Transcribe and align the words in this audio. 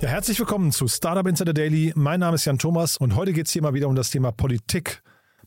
Ja, 0.00 0.08
herzlich 0.08 0.38
willkommen 0.38 0.72
zu 0.72 0.88
Startup 0.88 1.26
Insider 1.26 1.52
Daily. 1.52 1.92
Mein 1.94 2.20
Name 2.20 2.36
ist 2.36 2.46
Jan 2.46 2.56
Thomas 2.56 2.96
und 2.96 3.16
heute 3.16 3.34
geht 3.34 3.48
es 3.48 3.52
hier 3.52 3.60
mal 3.60 3.74
wieder 3.74 3.86
um 3.86 3.94
das 3.94 4.08
Thema 4.08 4.32
Politik. 4.32 5.02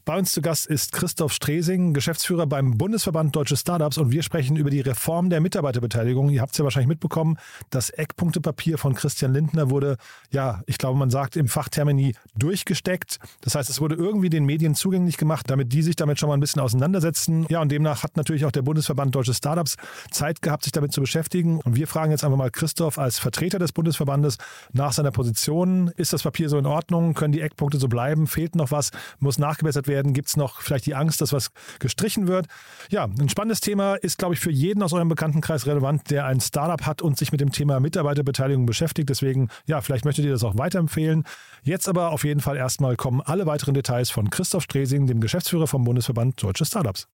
Bei 0.05 0.17
uns 0.17 0.33
zu 0.33 0.41
Gast 0.41 0.65
ist 0.65 0.91
Christoph 0.91 1.31
Stresing, 1.31 1.93
Geschäftsführer 1.93 2.45
beim 2.45 2.77
Bundesverband 2.77 3.33
Deutsche 3.33 3.55
Startups 3.55 3.97
und 3.97 4.11
wir 4.11 4.21
sprechen 4.21 4.57
über 4.57 4.69
die 4.69 4.81
Reform 4.81 5.29
der 5.29 5.39
Mitarbeiterbeteiligung. 5.39 6.29
Ihr 6.29 6.41
habt 6.41 6.51
es 6.51 6.57
ja 6.57 6.65
wahrscheinlich 6.65 6.89
mitbekommen, 6.89 7.37
das 7.69 7.89
Eckpunktepapier 7.89 8.77
von 8.77 8.95
Christian 8.95 9.31
Lindner 9.31 9.69
wurde, 9.69 9.95
ja, 10.29 10.61
ich 10.65 10.77
glaube, 10.77 10.99
man 10.99 11.09
sagt 11.09 11.37
im 11.37 11.47
Fachtermini 11.47 12.15
durchgesteckt. 12.37 13.17
Das 13.39 13.55
heißt, 13.55 13.69
es 13.69 13.79
wurde 13.79 13.95
irgendwie 13.95 14.29
den 14.29 14.43
Medien 14.43 14.75
zugänglich 14.75 15.15
gemacht, 15.15 15.49
damit 15.49 15.71
die 15.71 15.81
sich 15.81 15.95
damit 15.95 16.19
schon 16.19 16.27
mal 16.27 16.35
ein 16.35 16.41
bisschen 16.41 16.61
auseinandersetzen. 16.61 17.45
Ja, 17.47 17.61
und 17.61 17.71
demnach 17.71 18.03
hat 18.03 18.17
natürlich 18.17 18.43
auch 18.43 18.51
der 18.51 18.63
Bundesverband 18.63 19.15
Deutsche 19.15 19.33
Startups 19.33 19.77
Zeit 20.11 20.41
gehabt, 20.41 20.65
sich 20.65 20.73
damit 20.73 20.91
zu 20.91 20.99
beschäftigen. 20.99 21.61
Und 21.61 21.77
wir 21.77 21.87
fragen 21.87 22.11
jetzt 22.11 22.25
einfach 22.25 22.37
mal 22.37 22.51
Christoph 22.51 22.97
als 22.97 23.19
Vertreter 23.19 23.57
des 23.57 23.71
Bundesverbandes 23.71 24.37
nach 24.73 24.91
seiner 24.91 25.11
Position. 25.11 25.93
Ist 25.95 26.11
das 26.11 26.23
Papier 26.23 26.49
so 26.49 26.57
in 26.57 26.65
Ordnung? 26.65 27.13
Können 27.13 27.31
die 27.31 27.39
Eckpunkte 27.39 27.77
so 27.77 27.87
bleiben? 27.87 28.27
Fehlt 28.27 28.55
noch 28.55 28.71
was? 28.71 28.91
Muss 29.19 29.37
nachgebessert 29.37 29.87
werden? 29.87 29.92
Gibt 30.01 30.29
es 30.29 30.37
noch 30.37 30.61
vielleicht 30.61 30.85
die 30.85 30.95
Angst, 30.95 31.21
dass 31.21 31.33
was 31.33 31.51
gestrichen 31.79 32.27
wird? 32.27 32.47
Ja, 32.89 33.03
ein 33.05 33.29
spannendes 33.29 33.61
Thema 33.61 33.95
ist, 33.95 34.17
glaube 34.17 34.33
ich, 34.33 34.39
für 34.39 34.51
jeden 34.51 34.81
aus 34.81 34.93
eurem 34.93 35.09
Bekanntenkreis 35.09 35.67
relevant, 35.67 36.09
der 36.09 36.25
ein 36.25 36.41
Startup 36.41 36.85
hat 36.85 37.01
und 37.01 37.17
sich 37.17 37.31
mit 37.31 37.41
dem 37.41 37.51
Thema 37.51 37.79
Mitarbeiterbeteiligung 37.79 38.65
beschäftigt. 38.65 39.09
Deswegen, 39.09 39.49
ja, 39.67 39.81
vielleicht 39.81 40.05
möchtet 40.05 40.25
ihr 40.25 40.31
das 40.31 40.43
auch 40.43 40.57
weiterempfehlen. 40.57 41.25
Jetzt 41.61 41.87
aber 41.87 42.11
auf 42.11 42.23
jeden 42.23 42.39
Fall 42.39 42.57
erstmal 42.57 42.95
kommen 42.95 43.21
alle 43.21 43.45
weiteren 43.45 43.73
Details 43.73 44.09
von 44.09 44.29
Christoph 44.29 44.63
Stresing, 44.63 45.07
dem 45.07 45.21
Geschäftsführer 45.21 45.67
vom 45.67 45.83
Bundesverband 45.83 46.41
Deutsche 46.41 46.65
Startups. 46.65 47.07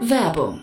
Werbung. 0.00 0.62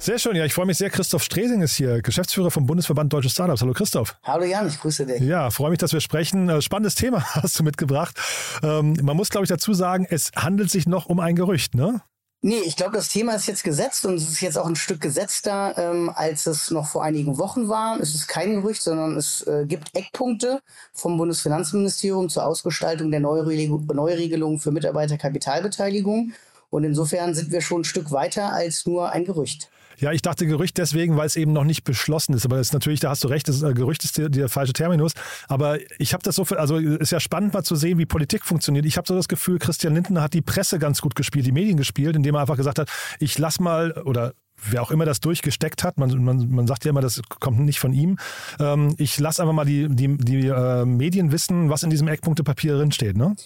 Sehr 0.00 0.20
schön, 0.20 0.36
ja, 0.36 0.44
ich 0.44 0.54
freue 0.54 0.66
mich 0.66 0.78
sehr. 0.78 0.90
Christoph 0.90 1.24
Stresing 1.24 1.60
ist 1.60 1.74
hier, 1.74 2.00
Geschäftsführer 2.02 2.52
vom 2.52 2.66
Bundesverband 2.66 3.12
Deutsche 3.12 3.28
Startups. 3.30 3.62
Hallo 3.62 3.72
Christoph. 3.72 4.16
Hallo 4.22 4.44
Jan, 4.44 4.68
ich 4.68 4.78
grüße 4.80 5.04
dich. 5.04 5.20
Ja, 5.20 5.50
freue 5.50 5.70
mich, 5.70 5.80
dass 5.80 5.92
wir 5.92 6.00
sprechen. 6.00 6.48
Äh, 6.48 6.62
Spannendes 6.62 6.94
Thema 6.94 7.22
hast 7.34 7.58
du 7.58 7.64
mitgebracht. 7.64 8.16
Ähm, 8.62 8.96
man 9.02 9.16
muss, 9.16 9.28
glaube 9.28 9.44
ich, 9.44 9.48
dazu 9.48 9.74
sagen, 9.74 10.06
es 10.08 10.30
handelt 10.36 10.70
sich 10.70 10.86
noch 10.86 11.06
um 11.06 11.18
ein 11.18 11.34
Gerücht, 11.34 11.74
ne? 11.74 12.00
Nee, 12.40 12.60
ich 12.64 12.76
glaube, 12.76 12.92
das 12.92 13.08
Thema 13.08 13.34
ist 13.34 13.48
jetzt 13.48 13.64
gesetzt 13.64 14.06
und 14.06 14.14
es 14.14 14.28
ist 14.28 14.40
jetzt 14.40 14.56
auch 14.56 14.66
ein 14.66 14.76
Stück 14.76 15.00
gesetzter, 15.00 15.76
ähm, 15.76 16.12
als 16.14 16.46
es 16.46 16.70
noch 16.70 16.86
vor 16.86 17.02
einigen 17.02 17.36
Wochen 17.36 17.68
war. 17.68 17.98
Es 17.98 18.14
ist 18.14 18.28
kein 18.28 18.54
Gerücht, 18.54 18.80
sondern 18.80 19.16
es 19.16 19.44
äh, 19.48 19.64
gibt 19.66 19.96
Eckpunkte 19.96 20.60
vom 20.92 21.16
Bundesfinanzministerium 21.16 22.28
zur 22.28 22.46
Ausgestaltung 22.46 23.10
der 23.10 23.18
Neuregelung 23.18 24.60
für 24.60 24.70
Mitarbeiterkapitalbeteiligung. 24.70 26.32
Und 26.70 26.84
insofern 26.84 27.34
sind 27.34 27.50
wir 27.50 27.60
schon 27.60 27.82
ein 27.82 27.84
Stück 27.84 28.12
weiter 28.12 28.52
als 28.52 28.86
nur 28.86 29.10
ein 29.10 29.24
Gerücht. 29.24 29.70
Ja, 30.00 30.12
ich 30.12 30.22
dachte 30.22 30.46
Gerücht 30.46 30.78
deswegen, 30.78 31.16
weil 31.16 31.26
es 31.26 31.34
eben 31.34 31.52
noch 31.52 31.64
nicht 31.64 31.82
beschlossen 31.82 32.32
ist. 32.32 32.44
Aber 32.44 32.56
das 32.56 32.68
ist 32.68 32.72
natürlich, 32.72 33.00
da 33.00 33.10
hast 33.10 33.24
du 33.24 33.28
recht, 33.28 33.48
das 33.48 33.62
äh, 33.62 33.74
Gerücht 33.74 34.04
ist 34.04 34.16
der, 34.16 34.28
der, 34.28 34.48
falsche 34.48 34.72
Terminus. 34.72 35.12
Aber 35.48 35.78
ich 35.98 36.12
habe 36.12 36.22
das 36.22 36.36
so, 36.36 36.44
also 36.56 36.76
ist 36.76 37.10
ja 37.10 37.18
spannend 37.18 37.52
mal 37.52 37.64
zu 37.64 37.74
sehen, 37.74 37.98
wie 37.98 38.06
Politik 38.06 38.44
funktioniert. 38.44 38.86
Ich 38.86 38.96
habe 38.96 39.08
so 39.08 39.16
das 39.16 39.26
Gefühl, 39.26 39.58
Christian 39.58 39.94
Lindner 39.94 40.22
hat 40.22 40.34
die 40.34 40.42
Presse 40.42 40.78
ganz 40.78 41.00
gut 41.00 41.16
gespielt, 41.16 41.46
die 41.46 41.52
Medien 41.52 41.76
gespielt, 41.76 42.14
indem 42.14 42.36
er 42.36 42.42
einfach 42.42 42.56
gesagt 42.56 42.78
hat, 42.78 42.88
ich 43.18 43.38
lass 43.38 43.58
mal 43.58 43.90
oder 44.04 44.34
wer 44.70 44.82
auch 44.82 44.90
immer 44.90 45.04
das 45.04 45.20
durchgesteckt 45.20 45.84
hat, 45.84 45.98
man, 45.98 46.22
man, 46.22 46.48
man 46.50 46.66
sagt 46.66 46.84
ja 46.84 46.90
immer, 46.90 47.00
das 47.00 47.20
kommt 47.40 47.60
nicht 47.60 47.80
von 47.80 47.92
ihm. 47.92 48.18
Ähm, 48.58 48.94
ich 48.98 49.18
lasse 49.18 49.42
einfach 49.42 49.54
mal 49.54 49.64
die, 49.64 49.88
die, 49.88 50.16
die 50.16 50.46
äh, 50.46 50.84
Medien 50.84 51.32
wissen, 51.32 51.70
was 51.70 51.82
in 51.82 51.90
diesem 51.90 52.08
Eckpunktepapier 52.08 52.76
drinsteht, 52.76 53.16
ne? 53.16 53.36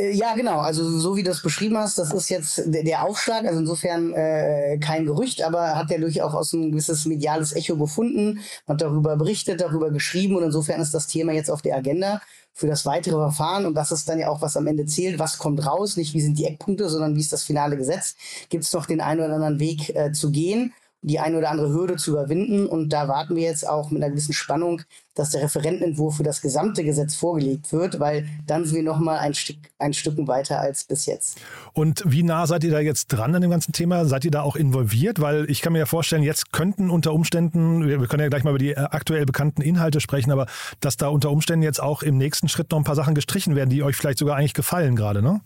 Äh, 0.00 0.12
ja, 0.12 0.34
genau. 0.34 0.60
Also 0.60 0.88
so 0.98 1.16
wie 1.16 1.22
du 1.22 1.30
es 1.30 1.42
beschrieben 1.42 1.76
hast, 1.78 1.98
das 1.98 2.12
ist 2.12 2.28
jetzt 2.30 2.62
der 2.66 3.04
Aufschlag. 3.04 3.44
Also 3.44 3.60
insofern 3.60 4.12
äh, 4.14 4.78
kein 4.78 5.06
Gerücht, 5.06 5.42
aber 5.42 5.76
hat 5.76 5.90
ja 5.90 5.98
durchaus 5.98 6.52
ein 6.52 6.70
gewisses 6.70 7.06
mediales 7.06 7.54
Echo 7.54 7.76
gefunden. 7.76 8.40
Hat 8.66 8.80
darüber 8.80 9.16
berichtet, 9.16 9.60
darüber 9.60 9.90
geschrieben 9.90 10.36
und 10.36 10.44
insofern 10.44 10.80
ist 10.80 10.94
das 10.94 11.06
Thema 11.06 11.32
jetzt 11.32 11.50
auf 11.50 11.62
der 11.62 11.76
Agenda 11.76 12.20
für 12.52 12.66
das 12.66 12.84
weitere 12.86 13.16
Verfahren. 13.16 13.66
Und 13.66 13.74
das 13.74 13.92
ist 13.92 14.08
dann 14.08 14.18
ja 14.18 14.28
auch, 14.28 14.42
was 14.42 14.56
am 14.56 14.66
Ende 14.66 14.86
zählt. 14.86 15.18
Was 15.18 15.38
kommt 15.38 15.64
raus? 15.66 15.96
Nicht 15.96 16.14
wie 16.14 16.20
sind 16.20 16.38
die 16.38 16.46
Eckpunkte, 16.46 16.88
sondern 16.88 17.14
wie 17.16 17.20
ist 17.20 17.32
das 17.32 17.44
finale 17.44 17.76
Gesetz? 17.76 18.16
Gibt 18.48 18.64
es 18.64 18.72
noch 18.72 18.86
den 18.86 19.00
einen 19.00 19.20
oder 19.20 19.34
anderen 19.34 19.60
Weg 19.60 19.94
äh, 19.94 20.12
zu 20.12 20.30
gehen? 20.30 20.72
Die 21.02 21.18
eine 21.18 21.38
oder 21.38 21.50
andere 21.50 21.72
Hürde 21.72 21.96
zu 21.96 22.12
überwinden. 22.12 22.66
Und 22.66 22.90
da 22.90 23.08
warten 23.08 23.36
wir 23.36 23.42
jetzt 23.42 23.66
auch 23.66 23.90
mit 23.90 24.02
einer 24.02 24.10
gewissen 24.10 24.34
Spannung, 24.34 24.82
dass 25.14 25.30
der 25.30 25.42
Referentenentwurf 25.42 26.16
für 26.16 26.22
das 26.22 26.40
gesamte 26.40 26.84
Gesetz 26.84 27.14
vorgelegt 27.14 27.72
wird, 27.72 28.00
weil 28.00 28.26
dann 28.46 28.64
sind 28.64 28.76
wir 28.76 28.82
nochmal 28.82 29.18
ein 29.18 29.34
Stück, 29.34 29.56
ein 29.78 29.92
Stück 29.92 30.16
weiter 30.26 30.60
als 30.60 30.84
bis 30.84 31.06
jetzt. 31.06 31.38
Und 31.72 32.02
wie 32.06 32.22
nah 32.22 32.46
seid 32.46 32.64
ihr 32.64 32.70
da 32.70 32.80
jetzt 32.80 33.08
dran 33.08 33.34
an 33.34 33.42
dem 33.42 33.50
ganzen 33.50 33.72
Thema? 33.72 34.04
Seid 34.04 34.24
ihr 34.24 34.30
da 34.30 34.42
auch 34.42 34.56
involviert? 34.56 35.20
Weil 35.20 35.48
ich 35.50 35.62
kann 35.62 35.72
mir 35.72 35.80
ja 35.80 35.86
vorstellen, 35.86 36.22
jetzt 36.22 36.52
könnten 36.52 36.90
unter 36.90 37.12
Umständen, 37.12 37.86
wir 37.86 38.06
können 38.06 38.22
ja 38.22 38.28
gleich 38.28 38.44
mal 38.44 38.50
über 38.50 38.58
die 38.58 38.72
äh, 38.72 38.76
aktuell 38.76 39.26
bekannten 39.26 39.62
Inhalte 39.62 40.00
sprechen, 40.00 40.30
aber 40.30 40.46
dass 40.80 40.96
da 40.96 41.08
unter 41.08 41.30
Umständen 41.30 41.62
jetzt 41.62 41.82
auch 41.82 42.02
im 42.02 42.16
nächsten 42.18 42.48
Schritt 42.48 42.70
noch 42.70 42.78
ein 42.78 42.84
paar 42.84 42.94
Sachen 42.94 43.14
gestrichen 43.14 43.56
werden, 43.56 43.70
die 43.70 43.82
euch 43.82 43.96
vielleicht 43.96 44.18
sogar 44.18 44.36
eigentlich 44.36 44.54
gefallen 44.54 44.96
gerade, 44.96 45.22
ne? 45.22 45.40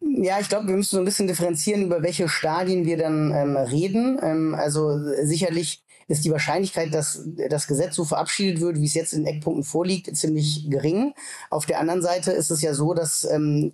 Ja, 0.00 0.38
ich 0.40 0.48
glaube, 0.48 0.68
wir 0.68 0.76
müssen 0.76 0.96
so 0.96 0.98
ein 0.98 1.04
bisschen 1.04 1.26
differenzieren, 1.26 1.82
über 1.82 2.02
welche 2.02 2.28
Stadien 2.28 2.84
wir 2.84 2.96
dann 2.96 3.32
ähm, 3.32 3.56
reden. 3.56 4.18
Ähm, 4.22 4.54
also 4.54 4.98
sicherlich 5.24 5.82
ist 6.08 6.24
die 6.24 6.30
Wahrscheinlichkeit, 6.30 6.92
dass 6.92 7.22
das 7.48 7.66
Gesetz 7.66 7.96
so 7.96 8.04
verabschiedet 8.04 8.60
wird, 8.60 8.76
wie 8.76 8.86
es 8.86 8.94
jetzt 8.94 9.12
in 9.12 9.26
Eckpunkten 9.26 9.64
vorliegt, 9.64 10.14
ziemlich 10.16 10.68
gering. 10.68 11.14
Auf 11.48 11.64
der 11.66 11.80
anderen 11.80 12.02
Seite 12.02 12.32
ist 12.32 12.50
es 12.50 12.60
ja 12.60 12.74
so, 12.74 12.92
dass 12.92 13.24
ähm, 13.24 13.72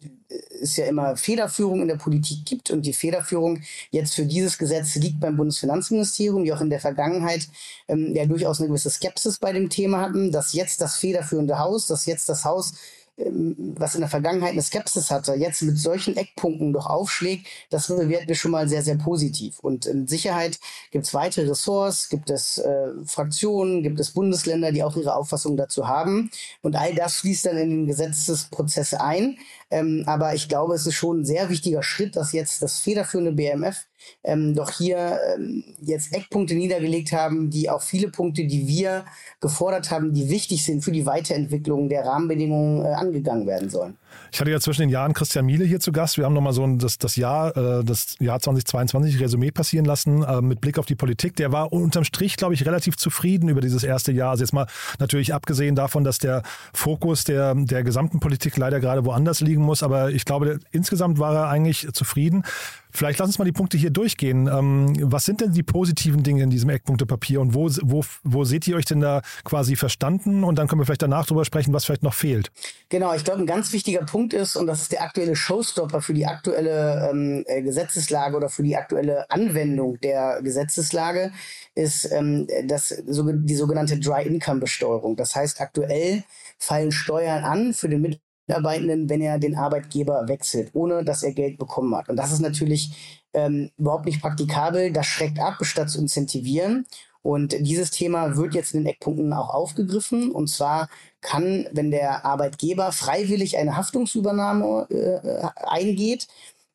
es 0.60 0.76
ja 0.76 0.86
immer 0.86 1.16
Federführung 1.16 1.82
in 1.82 1.88
der 1.88 1.96
Politik 1.96 2.44
gibt 2.44 2.70
und 2.70 2.82
die 2.82 2.92
Federführung 2.92 3.60
jetzt 3.90 4.14
für 4.14 4.26
dieses 4.26 4.58
Gesetz 4.58 4.94
liegt 4.96 5.20
beim 5.20 5.36
Bundesfinanzministerium, 5.36 6.44
die 6.44 6.52
auch 6.52 6.60
in 6.60 6.70
der 6.70 6.80
Vergangenheit 6.80 7.48
ähm, 7.88 8.14
ja 8.14 8.26
durchaus 8.26 8.60
eine 8.60 8.68
gewisse 8.68 8.90
Skepsis 8.90 9.38
bei 9.38 9.52
dem 9.52 9.70
Thema 9.70 10.00
hatten, 10.00 10.30
dass 10.30 10.52
jetzt 10.52 10.80
das 10.80 10.96
federführende 10.96 11.58
Haus, 11.58 11.86
dass 11.86 12.06
jetzt 12.06 12.28
das 12.28 12.44
Haus 12.44 12.74
was 13.18 13.94
in 13.94 14.00
der 14.00 14.10
Vergangenheit 14.10 14.52
eine 14.52 14.62
Skepsis 14.62 15.10
hatte, 15.10 15.34
jetzt 15.34 15.62
mit 15.62 15.78
solchen 15.78 16.16
Eckpunkten 16.16 16.72
doch 16.72 16.86
aufschlägt, 16.86 17.46
das 17.70 17.88
bewerten 17.88 18.28
wir 18.28 18.34
schon 18.34 18.52
mal 18.52 18.68
sehr, 18.68 18.82
sehr 18.82 18.96
positiv. 18.96 19.58
Und 19.58 19.86
in 19.86 20.06
Sicherheit 20.06 20.60
gibt 20.92 21.06
es 21.06 21.14
weitere 21.14 21.48
Ressorts, 21.48 22.08
gibt 22.08 22.30
es 22.30 22.58
äh, 22.58 22.88
Fraktionen, 23.04 23.82
gibt 23.82 23.98
es 23.98 24.12
Bundesländer, 24.12 24.70
die 24.70 24.84
auch 24.84 24.96
ihre 24.96 25.14
Auffassung 25.14 25.56
dazu 25.56 25.88
haben. 25.88 26.30
Und 26.62 26.76
all 26.76 26.94
das 26.94 27.16
fließt 27.16 27.46
dann 27.46 27.56
in 27.56 27.70
den 27.70 27.86
Gesetzesprozess 27.86 28.94
ein. 28.94 29.36
Ähm, 29.70 30.04
aber 30.06 30.34
ich 30.34 30.48
glaube, 30.48 30.74
es 30.74 30.86
ist 30.86 30.94
schon 30.94 31.20
ein 31.20 31.24
sehr 31.24 31.50
wichtiger 31.50 31.82
Schritt, 31.82 32.16
dass 32.16 32.32
jetzt 32.32 32.62
das 32.62 32.78
federführende 32.78 33.32
BMF 33.32 33.86
ähm, 34.24 34.54
doch 34.54 34.70
hier 34.70 35.18
ähm, 35.34 35.64
jetzt 35.80 36.14
Eckpunkte 36.14 36.54
niedergelegt 36.54 37.12
haben, 37.12 37.50
die 37.50 37.70
auch 37.70 37.82
viele 37.82 38.10
Punkte, 38.10 38.46
die 38.46 38.66
wir 38.66 39.04
gefordert 39.40 39.90
haben, 39.90 40.12
die 40.12 40.28
wichtig 40.30 40.64
sind 40.64 40.84
für 40.84 40.92
die 40.92 41.06
Weiterentwicklung 41.06 41.88
der 41.88 42.04
Rahmenbedingungen, 42.04 42.84
äh, 42.84 42.88
angegangen 42.88 43.46
werden 43.46 43.70
sollen. 43.70 43.96
Ich 44.32 44.40
hatte 44.40 44.50
ja 44.50 44.60
zwischen 44.60 44.82
den 44.82 44.90
Jahren 44.90 45.14
Christian 45.14 45.46
Miele 45.46 45.64
hier 45.64 45.80
zu 45.80 45.92
Gast. 45.92 46.18
Wir 46.18 46.24
haben 46.24 46.34
nochmal 46.34 46.52
so 46.52 46.66
das, 46.76 46.98
das, 46.98 47.16
Jahr, 47.16 47.56
äh, 47.56 47.84
das 47.84 48.16
Jahr 48.20 48.40
2022 48.40 49.20
Resümee 49.20 49.50
passieren 49.50 49.84
lassen 49.84 50.22
äh, 50.22 50.40
mit 50.40 50.60
Blick 50.60 50.78
auf 50.78 50.86
die 50.86 50.94
Politik. 50.94 51.36
Der 51.36 51.52
war 51.52 51.72
unterm 51.72 52.04
Strich, 52.04 52.36
glaube 52.36 52.54
ich, 52.54 52.66
relativ 52.66 52.96
zufrieden 52.96 53.48
über 53.48 53.60
dieses 53.60 53.84
erste 53.84 54.12
Jahr. 54.12 54.30
Also 54.30 54.44
jetzt 54.44 54.52
mal 54.52 54.66
natürlich 54.98 55.34
abgesehen 55.34 55.74
davon, 55.74 56.04
dass 56.04 56.18
der 56.18 56.42
Fokus 56.72 57.24
der, 57.24 57.54
der 57.54 57.82
gesamten 57.82 58.20
Politik 58.20 58.56
leider 58.56 58.80
gerade 58.80 59.04
woanders 59.04 59.40
liegen 59.40 59.62
muss. 59.62 59.82
Aber 59.82 60.10
ich 60.10 60.24
glaube, 60.24 60.60
insgesamt 60.70 61.18
war 61.18 61.34
er 61.34 61.48
eigentlich 61.48 61.88
zufrieden. 61.92 62.44
Vielleicht 62.90 63.18
lass 63.18 63.28
uns 63.28 63.38
mal 63.38 63.44
die 63.44 63.52
Punkte 63.52 63.76
hier 63.76 63.90
durchgehen. 63.90 64.46
Ähm, 64.46 64.96
was 65.12 65.24
sind 65.24 65.40
denn 65.40 65.52
die 65.52 65.62
positiven 65.62 66.22
Dinge 66.22 66.42
in 66.42 66.50
diesem 66.50 66.70
Eckpunktepapier 66.70 67.40
und 67.40 67.54
wo, 67.54 67.70
wo, 67.82 68.04
wo 68.24 68.44
seht 68.44 68.66
ihr 68.66 68.76
euch 68.76 68.86
denn 68.86 69.00
da 69.00 69.22
quasi 69.44 69.76
verstanden? 69.76 70.42
Und 70.42 70.56
dann 70.58 70.68
können 70.68 70.80
wir 70.80 70.86
vielleicht 70.86 71.02
danach 71.02 71.26
drüber 71.26 71.44
sprechen, 71.44 71.72
was 71.72 71.84
vielleicht 71.84 72.02
noch 72.02 72.14
fehlt. 72.14 72.50
Genau, 72.88 73.14
ich 73.14 73.24
glaube, 73.24 73.40
ein 73.40 73.46
ganz 73.46 73.72
wichtiger 73.72 73.97
Punkt 74.04 74.34
ist, 74.34 74.56
und 74.56 74.66
das 74.66 74.82
ist 74.82 74.92
der 74.92 75.02
aktuelle 75.02 75.36
Showstopper 75.36 76.00
für 76.00 76.14
die 76.14 76.26
aktuelle 76.26 77.08
ähm, 77.10 77.44
äh, 77.46 77.62
Gesetzeslage 77.62 78.36
oder 78.36 78.48
für 78.48 78.62
die 78.62 78.76
aktuelle 78.76 79.30
Anwendung 79.30 80.00
der 80.00 80.40
Gesetzeslage, 80.42 81.32
ist 81.74 82.10
ähm, 82.12 82.46
das, 82.64 82.94
die 83.06 83.54
sogenannte 83.54 83.98
Dry 83.98 84.26
Income 84.26 84.60
Besteuerung. 84.60 85.16
Das 85.16 85.34
heißt, 85.34 85.60
aktuell 85.60 86.24
fallen 86.58 86.92
Steuern 86.92 87.44
an 87.44 87.74
für 87.74 87.88
den 87.88 88.18
Mitarbeitenden, 88.48 89.08
wenn 89.08 89.20
er 89.20 89.38
den 89.38 89.56
Arbeitgeber 89.56 90.26
wechselt, 90.28 90.70
ohne 90.72 91.04
dass 91.04 91.22
er 91.22 91.32
Geld 91.32 91.58
bekommen 91.58 91.94
hat. 91.94 92.08
Und 92.08 92.16
das 92.16 92.32
ist 92.32 92.40
natürlich 92.40 93.22
ähm, 93.32 93.70
überhaupt 93.76 94.06
nicht 94.06 94.20
praktikabel. 94.20 94.92
Das 94.92 95.06
schreckt 95.06 95.38
ab, 95.38 95.56
statt 95.62 95.90
zu 95.90 96.00
incentivieren. 96.00 96.86
Und 97.28 97.54
dieses 97.60 97.90
Thema 97.90 98.38
wird 98.38 98.54
jetzt 98.54 98.72
in 98.72 98.84
den 98.84 98.86
Eckpunkten 98.86 99.34
auch 99.34 99.50
aufgegriffen. 99.50 100.30
Und 100.32 100.48
zwar 100.48 100.88
kann, 101.20 101.68
wenn 101.72 101.90
der 101.90 102.24
Arbeitgeber 102.24 102.90
freiwillig 102.90 103.58
eine 103.58 103.76
Haftungsübernahme 103.76 104.86
äh, 104.88 105.46
eingeht, 105.56 106.26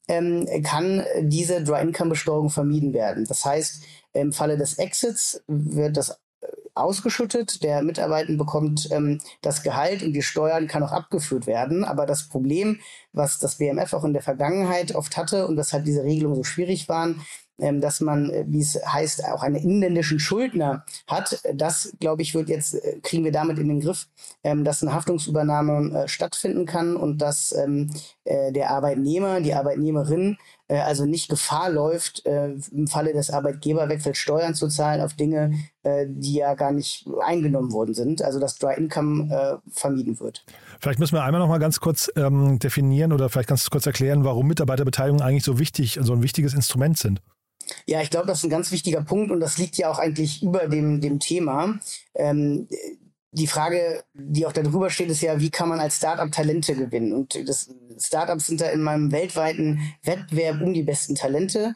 ähm, 0.08 0.48
kann 0.64 1.04
diese 1.22 1.64
Dry-Income-Besteuerung 1.64 2.52
vermieden 2.52 2.94
werden. 2.94 3.26
Das 3.26 3.44
heißt, 3.44 3.84
im 4.14 4.32
Falle 4.32 4.56
des 4.56 4.78
Exits 4.78 5.42
wird 5.48 5.98
das 5.98 6.20
ausgeschüttet. 6.76 7.64
Der 7.64 7.82
Mitarbeiter 7.82 8.34
bekommt 8.34 8.92
ähm, 8.92 9.20
das 9.42 9.64
Gehalt 9.64 10.04
und 10.04 10.14
die 10.14 10.22
Steuern 10.22 10.68
kann 10.68 10.84
auch 10.84 10.92
abgeführt 10.92 11.48
werden. 11.48 11.84
Aber 11.84 12.06
das 12.06 12.30
Problem, 12.30 12.80
was 13.12 13.40
das 13.40 13.58
BMF 13.58 13.94
auch 13.94 14.04
in 14.04 14.14
der 14.14 14.22
Vergangenheit 14.22 14.94
oft 14.94 15.18
hatte 15.18 15.48
und 15.48 15.58
weshalb 15.58 15.86
diese 15.86 16.04
Regelungen 16.04 16.36
so 16.36 16.44
schwierig 16.44 16.90
waren, 16.90 17.22
dass 17.58 18.02
man, 18.02 18.30
äh, 18.30 18.46
wie 18.48 18.62
es 18.62 18.80
heißt, 18.86 19.26
auch 19.26 19.44
einen 19.44 19.56
inländischen 19.56 20.20
Schuldner 20.20 20.86
hat. 21.08 21.42
Das, 21.54 21.94
glaube 22.00 22.22
ich, 22.24 22.34
wird 22.34 22.50
jetzt, 22.50 22.74
äh, 22.74 23.00
kriegen 23.02 23.24
wir 23.24 23.32
damit 23.32 23.60
in 23.60 23.68
den 23.68 23.80
Griff, 23.80 24.08
ähm, 24.44 24.64
dass 24.64 24.82
eine 24.82 24.94
Haftungsübernahme 24.94 26.04
äh, 26.04 26.08
stattfinden 26.08 26.66
kann 26.66 26.96
und 26.96 27.20
dass 27.20 27.52
ähm, 27.52 27.92
der 28.26 28.70
Arbeitnehmer, 28.72 29.42
die 29.42 29.54
Arbeitnehmerin 29.54 30.38
also 30.70 31.06
nicht 31.06 31.30
Gefahr 31.30 31.70
läuft, 31.70 32.26
im 32.26 32.88
Falle 32.88 33.12
des 33.12 33.30
Arbeitgeberwechsels 33.30 34.18
Steuern 34.18 34.56
zu 34.56 34.70
zahlen 34.70 35.02
auf 35.02 35.14
Dinge, 35.14 35.52
die 35.86 36.36
ja 36.36 36.54
gar 36.54 36.72
nicht 36.72 37.06
eingenommen 37.22 37.74
worden 37.74 37.94
sind. 37.94 38.22
Also 38.22 38.40
dass 38.40 38.58
Dry 38.58 38.76
Income 38.78 39.62
vermieden 39.70 40.22
wird. 40.22 40.46
Vielleicht 40.80 41.00
müssen 41.00 41.16
wir 41.16 41.24
einmal 41.24 41.42
noch 41.42 41.50
mal 41.50 41.60
ganz 41.60 41.82
kurz 41.82 42.10
ähm, 42.16 42.60
definieren 42.60 43.12
oder 43.12 43.28
vielleicht 43.28 43.50
ganz 43.50 43.70
kurz 43.70 43.86
erklären, 43.86 44.24
warum 44.24 44.48
Mitarbeiterbeteiligung 44.48 45.22
eigentlich 45.22 45.44
so 45.44 45.60
wichtig, 45.60 46.00
so 46.02 46.14
ein 46.14 46.24
wichtiges 46.24 46.54
Instrument 46.54 46.98
sind. 46.98 47.22
Ja, 47.86 48.02
ich 48.02 48.10
glaube, 48.10 48.28
das 48.28 48.40
ist 48.40 48.44
ein 48.46 48.50
ganz 48.50 48.72
wichtiger 48.72 49.02
Punkt 49.02 49.32
und 49.32 49.40
das 49.40 49.58
liegt 49.58 49.78
ja 49.78 49.90
auch 49.90 50.00
eigentlich 50.00 50.44
über 50.44 50.68
dem, 50.68 51.02
dem 51.02 51.20
Thema. 51.20 51.80
Ähm, 52.16 52.68
die 53.32 53.48
Frage, 53.48 54.04
die 54.14 54.46
auch 54.46 54.52
da 54.52 54.62
drüber 54.62 54.92
steht, 54.92 55.10
ist 55.10 55.22
ja, 55.22 55.40
wie 55.40 55.50
kann 55.50 55.68
man 55.68 55.80
als 55.80 55.98
Startup 55.98 56.32
Talente 56.32 56.76
gewinnen? 56.76 57.14
Und 57.14 57.48
das 57.48 57.74
Startups 57.98 58.46
sind 58.48 58.62
da 58.62 58.70
in 58.70 58.82
meinem 58.82 59.12
weltweiten 59.12 59.80
Wettbewerb 60.04 60.62
um 60.62 60.74
die 60.74 60.84
besten 60.84 61.16
Talente 61.16 61.74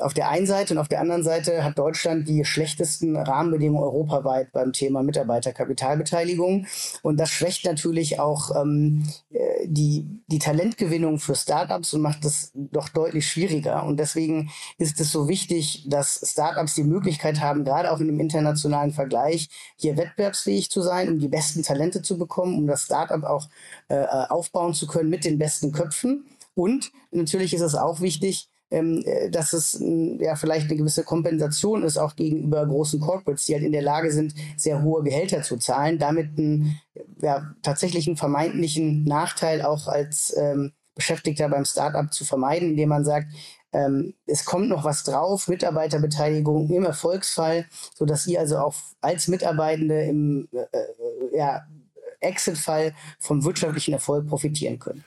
auf 0.00 0.14
der 0.14 0.28
einen 0.28 0.46
Seite 0.46 0.74
und 0.74 0.78
auf 0.78 0.88
der 0.88 1.00
anderen 1.00 1.22
Seite 1.22 1.64
hat 1.64 1.78
Deutschland 1.78 2.28
die 2.28 2.44
schlechtesten 2.44 3.16
Rahmenbedingungen 3.16 3.82
europaweit 3.82 4.52
beim 4.52 4.72
Thema 4.72 5.02
Mitarbeiterkapitalbeteiligung. 5.02 6.66
Und 7.02 7.18
das 7.18 7.30
schwächt 7.30 7.64
natürlich 7.64 8.18
auch 8.18 8.54
ähm, 8.60 9.06
äh, 9.32 9.66
die, 9.66 10.06
die 10.26 10.38
Talentgewinnung 10.38 11.18
für 11.18 11.34
Startups 11.34 11.94
und 11.94 12.02
macht 12.02 12.24
das 12.24 12.52
doch 12.54 12.88
deutlich 12.88 13.26
schwieriger. 13.28 13.84
Und 13.84 13.98
deswegen 13.98 14.50
ist 14.78 15.00
es 15.00 15.12
so 15.12 15.28
wichtig, 15.28 15.86
dass 15.88 16.22
Startups 16.24 16.74
die 16.74 16.84
Möglichkeit 16.84 17.40
haben, 17.40 17.64
gerade 17.64 17.92
auch 17.92 18.00
in 18.00 18.06
dem 18.06 18.20
internationalen 18.20 18.92
Vergleich, 18.92 19.48
hier 19.76 19.96
wettbewerbsfähig 19.96 20.70
zu 20.70 20.82
sein, 20.82 21.08
um 21.08 21.18
die 21.18 21.28
besten 21.28 21.62
Talente 21.62 22.02
zu 22.02 22.18
bekommen, 22.18 22.56
um 22.56 22.66
das 22.66 22.82
Startup 22.82 23.22
auch 23.24 23.48
äh, 23.88 24.04
aufbauen 24.04 24.74
zu 24.74 24.86
können 24.86 25.10
mit 25.10 25.24
den 25.24 25.38
besten 25.38 25.72
Köpfen. 25.72 26.26
Und 26.54 26.92
natürlich 27.10 27.54
ist 27.54 27.62
es 27.62 27.74
auch 27.74 28.00
wichtig, 28.00 28.49
ähm, 28.70 29.02
äh, 29.04 29.30
dass 29.30 29.52
es 29.52 29.82
ja 30.18 30.36
vielleicht 30.36 30.68
eine 30.68 30.76
gewisse 30.76 31.04
Kompensation 31.04 31.82
ist, 31.82 31.98
auch 31.98 32.16
gegenüber 32.16 32.66
großen 32.66 33.00
Corporates, 33.00 33.44
die 33.46 33.54
halt 33.54 33.64
in 33.64 33.72
der 33.72 33.82
Lage 33.82 34.12
sind, 34.12 34.34
sehr 34.56 34.82
hohe 34.82 35.02
Gehälter 35.02 35.42
zu 35.42 35.56
zahlen, 35.56 35.98
damit 35.98 36.38
einen 36.38 36.80
ja, 37.20 37.54
tatsächlichen 37.62 38.16
vermeintlichen 38.16 39.04
Nachteil 39.04 39.62
auch 39.62 39.88
als 39.88 40.34
ähm, 40.36 40.72
Beschäftigter 40.94 41.48
beim 41.48 41.64
Startup 41.64 42.12
zu 42.12 42.24
vermeiden, 42.24 42.70
indem 42.70 42.90
man 42.90 43.04
sagt, 43.04 43.28
ähm, 43.72 44.14
es 44.26 44.44
kommt 44.44 44.68
noch 44.68 44.84
was 44.84 45.04
drauf, 45.04 45.48
Mitarbeiterbeteiligung 45.48 46.68
im 46.70 46.84
Erfolgsfall, 46.84 47.66
sodass 47.94 48.26
ihr 48.26 48.40
also 48.40 48.58
auch 48.58 48.74
als 49.00 49.28
Mitarbeitende 49.28 50.02
im 50.04 50.48
äh, 50.52 50.58
äh 50.58 51.36
ja, 51.36 51.62
Exit-Fall 52.20 52.94
vom 53.18 53.44
wirtschaftlichen 53.44 53.94
Erfolg 53.94 54.26
profitieren 54.26 54.78
können. 54.78 55.04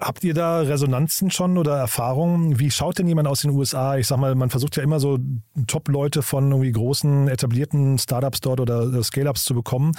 Habt 0.00 0.24
ihr 0.24 0.34
da 0.34 0.60
Resonanzen 0.60 1.30
schon 1.30 1.58
oder 1.58 1.76
Erfahrungen? 1.76 2.58
Wie 2.58 2.70
schaut 2.70 2.98
denn 2.98 3.06
jemand 3.06 3.28
aus 3.28 3.42
den 3.42 3.50
USA? 3.50 3.96
Ich 3.96 4.06
sag 4.06 4.18
mal, 4.18 4.34
man 4.34 4.50
versucht 4.50 4.76
ja 4.76 4.82
immer 4.82 4.98
so 4.98 5.18
Top-Leute 5.66 6.22
von 6.22 6.50
irgendwie 6.50 6.72
großen, 6.72 7.28
etablierten 7.28 7.98
Startups 7.98 8.40
dort 8.40 8.60
oder 8.60 8.92
äh, 8.92 9.02
Scale-Ups 9.02 9.44
zu 9.44 9.54
bekommen 9.54 9.92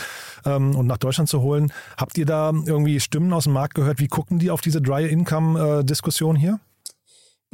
ähm, 0.45 0.75
und 0.75 0.87
nach 0.87 0.97
Deutschland 0.97 1.29
zu 1.29 1.41
holen. 1.41 1.71
Habt 1.95 2.17
ihr 2.17 2.25
da 2.25 2.51
irgendwie 2.65 2.99
Stimmen 2.99 3.31
aus 3.33 3.45
dem 3.45 3.53
Markt 3.53 3.75
gehört? 3.75 3.99
Wie 3.99 4.07
gucken 4.07 4.39
die 4.39 4.51
auf 4.51 4.61
diese 4.61 4.81
Dry-Income-Diskussion 4.81 6.35
hier? 6.35 6.59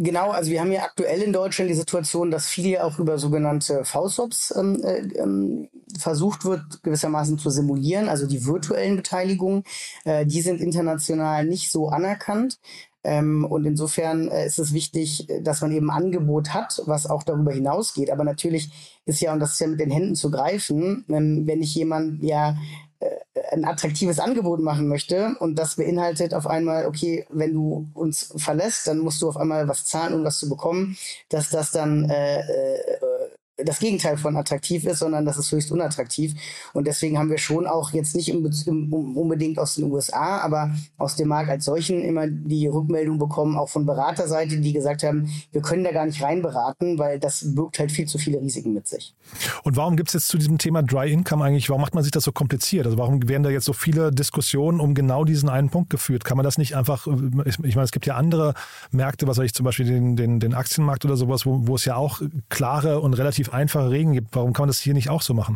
Genau, 0.02 0.30
also 0.32 0.50
wir 0.50 0.62
haben 0.62 0.72
ja 0.72 0.84
aktuell 0.84 1.22
in 1.22 1.34
Deutschland 1.34 1.70
die 1.70 1.74
Situation, 1.76 2.32
dass 2.32 2.48
viel 2.48 2.78
auch 2.78 3.00
über 3.00 3.18
sogenannte 3.18 3.84
VSOPs 3.84 4.54
ähm, 4.56 4.82
äh, 4.82 5.00
ähm, 5.20 5.68
versucht 6.00 6.46
wird, 6.46 6.82
gewissermaßen 6.84 7.38
zu 7.38 7.50
simulieren, 7.50 8.08
also 8.08 8.26
die 8.26 8.46
virtuellen 8.46 8.96
Beteiligungen. 8.96 9.64
Äh, 10.06 10.26
die 10.26 10.42
sind 10.42 10.62
international 10.62 11.46
nicht 11.46 11.70
so 11.70 11.90
anerkannt. 11.90 12.60
Ähm, 13.04 13.44
und 13.44 13.66
insofern 13.66 14.30
äh, 14.30 14.46
ist 14.46 14.60
es 14.60 14.74
wichtig, 14.74 15.28
dass 15.42 15.60
man 15.62 15.72
eben 15.74 15.92
Angebot 15.92 16.54
hat, 16.54 16.82
was 16.86 17.06
auch 17.06 17.24
darüber 17.24 17.52
hinausgeht. 17.52 18.10
Aber 18.10 18.24
natürlich 18.24 18.72
ist 19.06 19.20
ja, 19.20 19.34
und 19.34 19.42
das 19.42 19.54
ist 19.54 19.60
ja 19.60 19.68
mit 19.68 19.82
den 19.82 19.92
Händen 19.92 20.16
zu 20.16 20.32
greifen, 20.32 21.04
ähm, 21.10 21.46
wenn 21.46 21.62
ich 21.62 21.76
jemand 21.76 22.24
ja 22.24 22.56
ein 23.52 23.66
attraktives 23.66 24.20
Angebot 24.20 24.60
machen 24.60 24.88
möchte 24.88 25.36
und 25.40 25.56
das 25.58 25.76
beinhaltet 25.76 26.34
auf 26.34 26.48
einmal, 26.48 26.86
okay, 26.86 27.26
wenn 27.30 27.54
du 27.54 27.88
uns 27.94 28.34
verlässt, 28.38 28.88
dann 28.88 29.00
musst 29.00 29.22
du 29.22 29.30
auf 29.30 29.38
einmal 29.38 29.68
was 29.68 29.86
zahlen, 29.86 30.14
um 30.14 30.24
was 30.24 30.40
zu 30.40 30.50
bekommen, 30.50 30.98
dass 31.30 31.50
das 31.50 31.72
dann 31.72 32.10
äh, 32.10 32.40
äh, 32.40 33.00
das 33.66 33.80
Gegenteil 33.80 34.18
von 34.18 34.36
attraktiv 34.38 34.86
ist, 34.86 35.00
sondern 35.00 35.26
das 35.26 35.38
ist 35.38 35.52
höchst 35.52 35.72
unattraktiv. 35.72 36.34
Und 36.74 36.88
deswegen 36.88 37.18
haben 37.18 37.30
wir 37.30 37.38
schon 37.38 37.68
auch 37.68 37.92
jetzt 37.92 38.16
nicht 38.16 38.34
unbedingt 38.34 39.60
aus 39.60 39.76
den 39.76 39.92
USA, 39.92 40.40
aber 40.40 40.72
aus 40.98 41.16
dem 41.16 41.28
Markt 41.28 41.50
als 41.50 41.66
solchen 41.66 42.02
immer 42.02 42.28
die 42.28 42.68
Rückmeldung 42.68 43.18
bekommen, 43.18 43.58
auch 43.58 43.70
von 43.70 43.86
Beraterseite, 43.86 44.60
die 44.60 44.74
gesagt 44.74 45.04
haben, 45.04 45.30
wir 45.52 45.62
können 45.62 45.84
da 45.84 45.92
gar 45.92 46.06
nicht 46.06 46.22
reinberaten, 46.22 46.98
weil 46.98 47.20
das 47.20 47.56
birgt 47.56 47.80
halt 47.80 47.92
viel 47.92 48.08
zu 48.08 48.18
viele 48.18 48.42
Risiken 48.42 48.74
mit 48.74 48.88
sich. 48.88 49.16
Und 49.64 49.76
warum 49.78 49.98
gibt 49.98 50.10
es 50.10 50.14
jetzt 50.14 50.28
zu 50.28 50.38
diesem 50.38 50.58
Thema 50.58 50.84
Dry 50.84 51.12
Income 51.12 51.44
eigentlich, 51.44 51.70
warum 51.70 51.82
macht 51.82 51.96
man 51.96 52.04
sich 52.04 52.12
das 52.12 52.24
so 52.24 52.32
kompliziert? 52.32 52.86
Also 52.86 52.98
warum 52.98 53.28
werden 53.28 53.44
da 53.44 53.50
jetzt 53.50 53.66
so 53.66 53.74
viele 53.74 54.12
Diskussionen 54.12 54.80
um 54.80 54.94
genau 54.94 55.26
diesen 55.26 55.50
einen 55.50 55.70
Punkt 55.70 55.90
geführt? 55.90 56.24
Kann 56.24 56.38
man 56.38 56.44
das 56.44 56.58
nicht 56.58 56.76
einfach, 56.76 57.08
ich 57.46 57.60
meine, 57.60 57.84
es 57.84 57.92
gibt 57.92 58.06
ja 58.06 58.16
andere 58.16 58.54
Märkte, 58.92 59.28
was 59.28 59.38
weiß 59.38 59.46
ich, 59.46 59.54
zum 59.54 59.66
Beispiel 59.66 59.86
den, 59.86 60.16
den, 60.16 60.40
den 60.40 60.54
Aktienmarkt 60.54 61.06
oder 61.06 61.18
sowas, 61.18 61.46
wo, 61.46 61.68
wo 61.68 61.76
es 61.76 61.86
ja 61.86 61.96
auch 61.96 62.22
klare 62.50 63.00
und 63.00 63.14
relativ 63.14 63.49
einfache 63.54 63.90
Regeln 63.90 64.14
gibt. 64.14 64.36
Warum 64.36 64.54
kann 64.54 64.64
man 64.64 64.70
das 64.70 64.80
hier 64.80 64.94
nicht 64.94 65.10
auch 65.10 65.22
so 65.22 65.34
machen? 65.34 65.56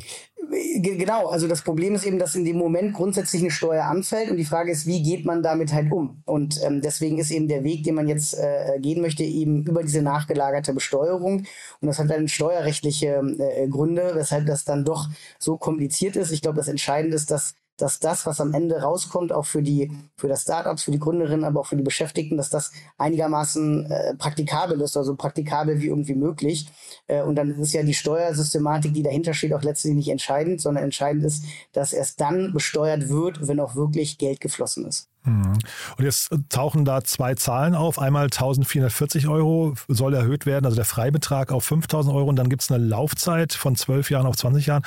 Genau, 0.76 1.28
also 1.28 1.48
das 1.48 1.62
Problem 1.62 1.96
ist 1.96 2.06
eben, 2.06 2.20
dass 2.20 2.36
in 2.36 2.46
dem 2.46 2.58
Moment 2.58 2.94
grundsätzlich 2.94 3.42
eine 3.42 3.52
Steuer 3.52 3.86
anfällt 3.86 4.30
und 4.30 4.38
die 4.38 4.46
Frage 4.46 4.72
ist, 4.72 4.86
wie 4.86 5.02
geht 5.02 5.26
man 5.26 5.42
damit 5.42 5.72
halt 5.72 5.92
um? 5.92 6.22
Und 6.26 6.60
ähm, 6.64 6.82
deswegen 6.82 7.18
ist 7.20 7.32
eben 7.32 7.48
der 7.48 7.64
Weg, 7.64 7.84
den 7.84 7.96
man 7.96 8.08
jetzt 8.08 8.34
äh, 8.38 8.80
gehen 8.80 9.02
möchte, 9.02 9.24
eben 9.24 9.64
über 9.66 9.84
diese 9.84 10.02
nachgelagerte 10.02 10.74
Besteuerung. 10.74 11.46
Und 11.80 11.88
das 11.88 12.00
hat 12.00 12.10
dann 12.10 12.28
steuerrechtliche 12.28 13.22
äh, 13.40 13.68
Gründe, 13.68 14.12
weshalb 14.16 14.46
das 14.46 14.66
dann 14.66 14.84
doch 14.84 15.10
so 15.40 15.58
kompliziert 15.58 16.16
ist. 16.16 16.32
Ich 16.32 16.42
glaube, 16.42 16.58
das 16.58 16.68
Entscheidende 16.68 17.16
ist, 17.16 17.32
dass 17.32 17.56
dass 17.78 18.00
das, 18.00 18.26
was 18.26 18.40
am 18.40 18.54
Ende 18.54 18.82
rauskommt, 18.82 19.34
auch 19.34 19.46
für 19.46 19.62
die, 19.62 19.92
für 20.16 20.28
das 20.28 20.44
Startups, 20.44 20.84
für 20.84 20.92
die 20.92 21.00
Gründerinnen, 21.00 21.44
aber 21.44 21.62
auch 21.62 21.68
für 21.68 21.76
die 21.76 21.84
Beschäftigten, 21.84 22.38
dass 22.38 22.50
das 22.50 22.72
einigermaßen 22.98 23.92
äh, 23.92 24.16
praktikabel 24.16 24.80
ist, 24.82 24.96
also 24.96 25.16
praktikabel 25.16 25.82
wie 25.82 25.88
irgendwie 25.88 26.16
möglich. 26.16 26.68
Äh, 27.08 27.24
und 27.24 27.36
dann 27.36 27.50
ist 27.60 27.74
ja 27.74 27.84
die 27.84 27.94
Steuersystematik, 27.94 28.94
die 28.94 29.04
dahinter 29.04 29.34
steht, 29.34 29.54
auch 29.54 29.64
letztlich 29.64 29.94
nicht 29.94 30.10
entscheidend, 30.10 30.62
sondern 30.62 30.84
entscheidend 30.84 31.24
ist, 31.24 31.46
dass 31.72 31.94
erst 31.94 32.22
dann 32.22 32.54
besteuert 32.54 33.10
wird, 33.10 33.48
wenn 33.48 33.60
auch 33.60 33.76
wirklich 33.76 34.18
Geld 34.18 34.40
geflossen 34.40 34.86
ist. 34.86 35.10
Mhm. 35.26 35.58
Und 35.98 36.04
jetzt 36.04 36.36
tauchen 36.50 36.86
da 36.86 37.04
zwei 37.04 37.36
Zahlen 37.36 37.76
auf. 37.76 37.98
Einmal 37.98 38.26
1440 38.26 39.28
Euro 39.28 39.74
soll 39.88 40.14
erhöht 40.14 40.46
werden, 40.46 40.66
also 40.66 40.76
der 40.76 40.86
Freibetrag 40.86 41.52
auf 41.52 41.64
5000 41.64 42.14
Euro 42.14 42.28
und 42.28 42.36
dann 42.36 42.50
gibt 42.50 42.62
es 42.62 42.72
eine 42.72 42.84
Laufzeit 42.84 43.54
von 43.54 43.76
12 43.76 44.12
Jahren 44.12 44.26
auf 44.26 44.36
20 44.36 44.66
Jahren. 44.66 44.84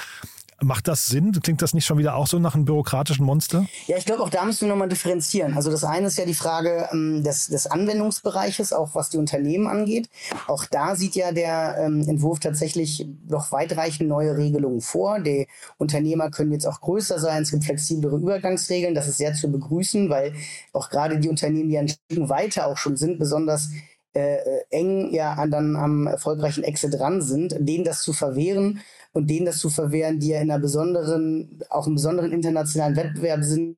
Macht 0.63 0.89
das 0.89 1.05
Sinn? 1.07 1.33
Klingt 1.43 1.61
das 1.61 1.75
nicht 1.75 1.85
schon 1.85 1.99
wieder 1.99 2.15
auch 2.15 2.27
so 2.27 2.39
nach 2.39 2.55
einem 2.55 2.65
bürokratischen 2.65 3.27
Monster? 3.27 3.67
Ja, 3.87 3.99
ich 3.99 4.07
glaube, 4.07 4.23
auch 4.23 4.31
da 4.31 4.43
müssen 4.45 4.63
wir 4.63 4.69
nochmal 4.69 4.89
differenzieren. 4.89 5.55
Also 5.55 5.71
das 5.71 5.85
eine 5.85 6.07
ist 6.07 6.17
ja 6.17 6.25
die 6.25 6.33
Frage 6.33 6.89
ähm, 6.93 7.23
des, 7.23 7.49
des 7.49 7.67
Anwendungsbereiches, 7.67 8.73
auch 8.73 8.95
was 8.95 9.11
die 9.11 9.19
Unternehmen 9.19 9.67
angeht. 9.67 10.09
Auch 10.47 10.65
da 10.65 10.97
sieht 10.97 11.15
ja 11.15 11.33
der 11.33 11.77
ähm, 11.79 12.09
Entwurf 12.09 12.41
tatsächlich 12.41 13.07
noch 13.29 13.53
weitreichende 13.53 14.09
neue 14.09 14.37
Regelungen 14.39 14.81
vor. 14.81 15.21
Die 15.21 15.47
Unternehmer 15.77 16.31
können 16.31 16.53
jetzt 16.53 16.67
auch 16.67 16.81
größer 16.81 17.19
sein, 17.19 17.43
es 17.43 17.51
gibt 17.51 17.65
flexiblere 17.65 18.17
Übergangsregeln. 18.17 18.95
Das 18.95 19.09
ist 19.09 19.19
sehr 19.19 19.35
zu 19.35 19.53
begrüßen, 19.53 20.09
weil 20.09 20.33
auch 20.73 20.89
gerade 20.89 21.19
die 21.19 21.29
Unternehmen, 21.29 21.69
die 21.69 21.77
ein 21.77 21.89
Stück 21.89 22.29
weiter 22.31 22.67
auch 22.67 22.79
schon 22.79 22.97
sind, 22.97 23.19
besonders 23.19 23.69
äh, 24.17 24.65
eng 24.71 25.13
ja 25.13 25.35
an, 25.35 25.51
dann 25.51 25.77
am 25.77 26.07
erfolgreichen 26.07 26.65
Exit 26.65 26.95
dran 26.95 27.21
sind, 27.23 27.55
denen 27.59 27.85
das 27.85 28.03
zu 28.03 28.13
verwehren 28.13 28.81
und 29.13 29.29
denen 29.29 29.47
das 29.47 29.59
zu 29.59 29.71
verwehren, 29.71 30.19
die 30.21 30.29
ja 30.29 30.41
in 30.41 30.51
einer 30.51 30.61
besonderen, 30.61 31.61
auch 31.71 31.87
im 31.87 31.95
besonderen 31.95 32.33
internationalen 32.33 32.97
Wettbewerb 32.97 33.43
sind, 33.43 33.77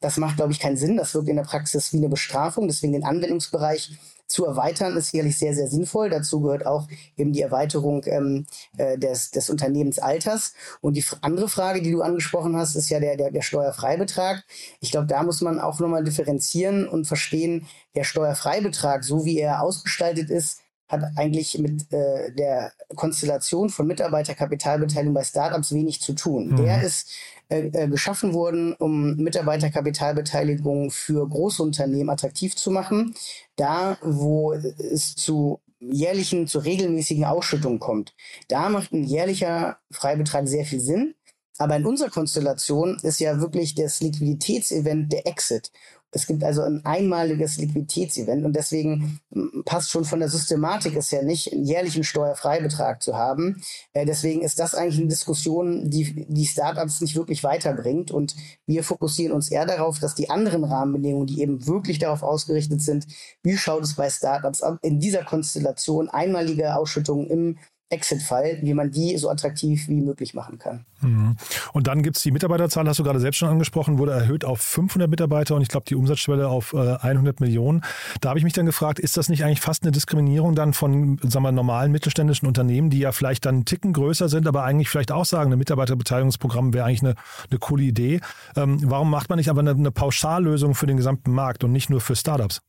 das 0.00 0.18
macht, 0.18 0.36
glaube 0.36 0.52
ich, 0.52 0.60
keinen 0.60 0.76
Sinn. 0.76 0.96
Das 0.96 1.14
wirkt 1.14 1.28
in 1.28 1.36
der 1.36 1.44
Praxis 1.44 1.92
wie 1.92 1.98
eine 1.98 2.08
Bestrafung. 2.08 2.66
Deswegen 2.68 2.92
den 2.92 3.04
Anwendungsbereich 3.04 3.96
zu 4.26 4.46
erweitern, 4.46 4.96
ist 4.96 5.10
sicherlich 5.10 5.38
sehr, 5.38 5.54
sehr 5.54 5.68
sinnvoll. 5.68 6.10
Dazu 6.10 6.40
gehört 6.40 6.66
auch 6.66 6.88
eben 7.16 7.32
die 7.32 7.42
Erweiterung 7.42 8.02
ähm, 8.06 8.46
äh, 8.76 8.98
des, 8.98 9.30
des 9.30 9.50
Unternehmensalters. 9.50 10.54
Und 10.80 10.96
die 10.96 11.04
andere 11.20 11.48
Frage, 11.48 11.82
die 11.82 11.92
du 11.92 12.02
angesprochen 12.02 12.56
hast, 12.56 12.74
ist 12.74 12.88
ja 12.88 13.00
der, 13.00 13.16
der, 13.16 13.30
der 13.30 13.42
Steuerfreibetrag. 13.42 14.44
Ich 14.80 14.90
glaube, 14.90 15.06
da 15.06 15.22
muss 15.22 15.40
man 15.40 15.60
auch 15.60 15.78
nochmal 15.80 16.04
differenzieren 16.04 16.88
und 16.88 17.06
verstehen, 17.06 17.66
der 17.94 18.04
Steuerfreibetrag, 18.04 19.04
so 19.04 19.24
wie 19.24 19.38
er 19.38 19.62
ausgestaltet 19.62 20.30
ist, 20.30 20.60
hat 20.88 21.02
eigentlich 21.16 21.58
mit 21.58 21.92
äh, 21.92 22.32
der 22.32 22.72
Konstellation 22.94 23.70
von 23.70 23.86
Mitarbeiterkapitalbeteiligung 23.86 25.14
bei 25.14 25.24
Startups 25.24 25.72
wenig 25.72 26.00
zu 26.00 26.12
tun. 26.12 26.50
Mhm. 26.50 26.56
Der 26.56 26.82
ist 26.82 27.10
äh, 27.48 27.66
äh, 27.68 27.88
geschaffen 27.88 28.32
worden, 28.32 28.74
um 28.74 29.16
Mitarbeiterkapitalbeteiligung 29.16 30.90
für 30.90 31.28
große 31.28 31.62
Unternehmen 31.62 32.10
attraktiv 32.10 32.56
zu 32.56 32.70
machen. 32.70 33.14
Da, 33.56 33.98
wo 34.02 34.52
es 34.52 35.14
zu 35.14 35.60
jährlichen, 35.78 36.46
zu 36.46 36.60
regelmäßigen 36.60 37.24
Ausschüttungen 37.24 37.80
kommt, 37.80 38.14
da 38.48 38.68
macht 38.68 38.92
ein 38.92 39.04
jährlicher 39.04 39.78
Freibetrag 39.90 40.48
sehr 40.48 40.64
viel 40.64 40.80
Sinn. 40.80 41.14
Aber 41.58 41.76
in 41.76 41.86
unserer 41.86 42.10
Konstellation 42.10 42.98
ist 43.02 43.20
ja 43.20 43.40
wirklich 43.40 43.74
das 43.74 44.00
Liquiditätsevent 44.00 45.12
der 45.12 45.26
Exit. 45.26 45.70
Es 46.14 46.26
gibt 46.26 46.44
also 46.44 46.62
ein 46.62 46.84
einmaliges 46.84 47.58
Liquiditätsevent 47.58 48.44
und 48.44 48.54
deswegen 48.54 49.20
passt 49.64 49.90
schon 49.90 50.04
von 50.04 50.20
der 50.20 50.28
Systematik 50.28 50.96
es 50.96 51.10
ja 51.10 51.22
nicht, 51.22 51.52
einen 51.52 51.64
jährlichen 51.64 52.04
Steuerfreibetrag 52.04 53.02
zu 53.02 53.16
haben. 53.16 53.62
Äh, 53.92 54.06
deswegen 54.06 54.42
ist 54.42 54.58
das 54.60 54.74
eigentlich 54.74 55.00
eine 55.00 55.08
Diskussion, 55.08 55.90
die 55.90 56.26
die 56.28 56.46
Startups 56.46 57.00
nicht 57.00 57.16
wirklich 57.16 57.42
weiterbringt 57.42 58.10
und 58.10 58.36
wir 58.66 58.84
fokussieren 58.84 59.34
uns 59.34 59.50
eher 59.50 59.66
darauf, 59.66 59.98
dass 59.98 60.14
die 60.14 60.30
anderen 60.30 60.64
Rahmenbedingungen, 60.64 61.26
die 61.26 61.42
eben 61.42 61.66
wirklich 61.66 61.98
darauf 61.98 62.22
ausgerichtet 62.22 62.80
sind, 62.80 63.06
wie 63.42 63.56
schaut 63.56 63.82
es 63.82 63.94
bei 63.94 64.08
Startups 64.08 64.62
ab, 64.62 64.78
in 64.82 65.00
dieser 65.00 65.24
Konstellation 65.24 66.08
einmalige 66.08 66.76
Ausschüttungen 66.76 67.26
im 67.26 67.58
Exit-Fall, 67.94 68.58
wie 68.62 68.74
man 68.74 68.90
die 68.90 69.16
so 69.16 69.30
attraktiv 69.30 69.88
wie 69.88 70.00
möglich 70.00 70.34
machen 70.34 70.58
kann. 70.58 70.84
Mhm. 71.00 71.36
Und 71.72 71.86
dann 71.86 72.02
gibt 72.02 72.16
es 72.16 72.22
die 72.22 72.30
Mitarbeiterzahl, 72.30 72.86
hast 72.88 72.98
du 72.98 73.04
gerade 73.04 73.20
selbst 73.20 73.38
schon 73.38 73.48
angesprochen, 73.48 73.98
wurde 73.98 74.12
erhöht 74.12 74.44
auf 74.44 74.60
500 74.60 75.08
Mitarbeiter 75.08 75.54
und 75.54 75.62
ich 75.62 75.68
glaube 75.68 75.86
die 75.88 75.94
Umsatzschwelle 75.94 76.48
auf 76.48 76.74
100 76.74 77.40
äh, 77.40 77.44
Millionen. 77.44 77.82
Da 78.20 78.30
habe 78.30 78.38
ich 78.38 78.44
mich 78.44 78.52
dann 78.52 78.66
gefragt, 78.66 78.98
ist 78.98 79.16
das 79.16 79.28
nicht 79.28 79.44
eigentlich 79.44 79.60
fast 79.60 79.82
eine 79.82 79.92
Diskriminierung 79.92 80.54
dann 80.54 80.72
von 80.72 81.18
sagen 81.22 81.44
wir, 81.44 81.52
normalen 81.52 81.92
mittelständischen 81.92 82.48
Unternehmen, 82.48 82.90
die 82.90 82.98
ja 82.98 83.12
vielleicht 83.12 83.46
dann 83.46 83.56
einen 83.56 83.64
Ticken 83.64 83.92
größer 83.92 84.28
sind, 84.28 84.46
aber 84.46 84.64
eigentlich 84.64 84.88
vielleicht 84.88 85.12
auch 85.12 85.24
sagen, 85.24 85.52
ein 85.52 85.58
Mitarbeiterbeteiligungsprogramm 85.58 86.74
wäre 86.74 86.86
eigentlich 86.86 87.02
eine, 87.02 87.14
eine 87.50 87.58
coole 87.58 87.84
Idee. 87.84 88.20
Ähm, 88.56 88.78
warum 88.82 89.10
macht 89.10 89.28
man 89.28 89.38
nicht 89.38 89.48
aber 89.48 89.60
eine, 89.60 89.70
eine 89.70 89.90
Pauschallösung 89.90 90.74
für 90.74 90.86
den 90.86 90.96
gesamten 90.96 91.32
Markt 91.32 91.64
und 91.64 91.72
nicht 91.72 91.90
nur 91.90 92.00
für 92.00 92.16
Startups? 92.16 92.60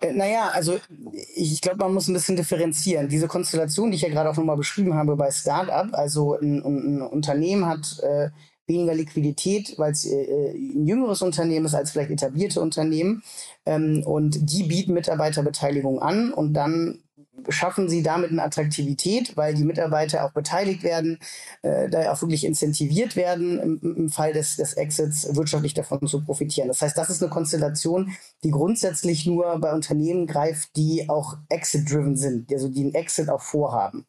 Äh, 0.00 0.12
naja, 0.12 0.50
also 0.52 0.78
ich 1.34 1.60
glaube, 1.60 1.78
man 1.78 1.94
muss 1.94 2.08
ein 2.08 2.14
bisschen 2.14 2.36
differenzieren. 2.36 3.08
Diese 3.08 3.28
Konstellation, 3.28 3.90
die 3.90 3.96
ich 3.96 4.02
ja 4.02 4.08
gerade 4.08 4.30
auch 4.30 4.36
nochmal 4.36 4.56
beschrieben 4.56 4.94
habe 4.94 5.16
bei 5.16 5.30
Startup, 5.30 5.92
also 5.92 6.34
ein, 6.34 6.62
ein 6.64 7.02
Unternehmen 7.02 7.66
hat 7.66 8.00
äh, 8.02 8.30
weniger 8.66 8.94
Liquidität, 8.94 9.74
weil 9.78 9.92
es 9.92 10.04
äh, 10.04 10.50
ein 10.52 10.86
jüngeres 10.86 11.22
Unternehmen 11.22 11.66
ist 11.66 11.74
als 11.74 11.92
vielleicht 11.92 12.10
etablierte 12.10 12.60
Unternehmen 12.60 13.22
ähm, 13.64 14.02
und 14.04 14.50
die 14.50 14.64
bieten 14.64 14.92
Mitarbeiterbeteiligung 14.92 16.00
an 16.00 16.32
und 16.32 16.54
dann 16.54 17.02
schaffen 17.48 17.88
sie 17.88 18.02
damit 18.02 18.30
eine 18.30 18.42
Attraktivität, 18.42 19.36
weil 19.36 19.54
die 19.54 19.64
Mitarbeiter 19.64 20.24
auch 20.24 20.32
beteiligt 20.32 20.82
werden, 20.82 21.18
äh, 21.62 21.88
da 21.88 22.12
auch 22.12 22.20
wirklich 22.22 22.44
incentiviert 22.44 23.16
werden, 23.16 23.58
im, 23.60 23.96
im 23.96 24.08
Fall 24.08 24.32
des, 24.32 24.56
des 24.56 24.74
Exits 24.74 25.34
wirtschaftlich 25.34 25.74
davon 25.74 26.06
zu 26.06 26.24
profitieren. 26.24 26.68
Das 26.68 26.82
heißt, 26.82 26.96
das 26.96 27.10
ist 27.10 27.22
eine 27.22 27.30
Konstellation, 27.30 28.12
die 28.42 28.50
grundsätzlich 28.50 29.26
nur 29.26 29.58
bei 29.58 29.72
Unternehmen 29.72 30.26
greift, 30.26 30.76
die 30.76 31.08
auch 31.08 31.36
exit-driven 31.48 32.16
sind, 32.16 32.52
also 32.52 32.68
die 32.68 32.82
einen 32.82 32.94
Exit 32.94 33.28
auch 33.28 33.42
vorhaben. 33.42 34.06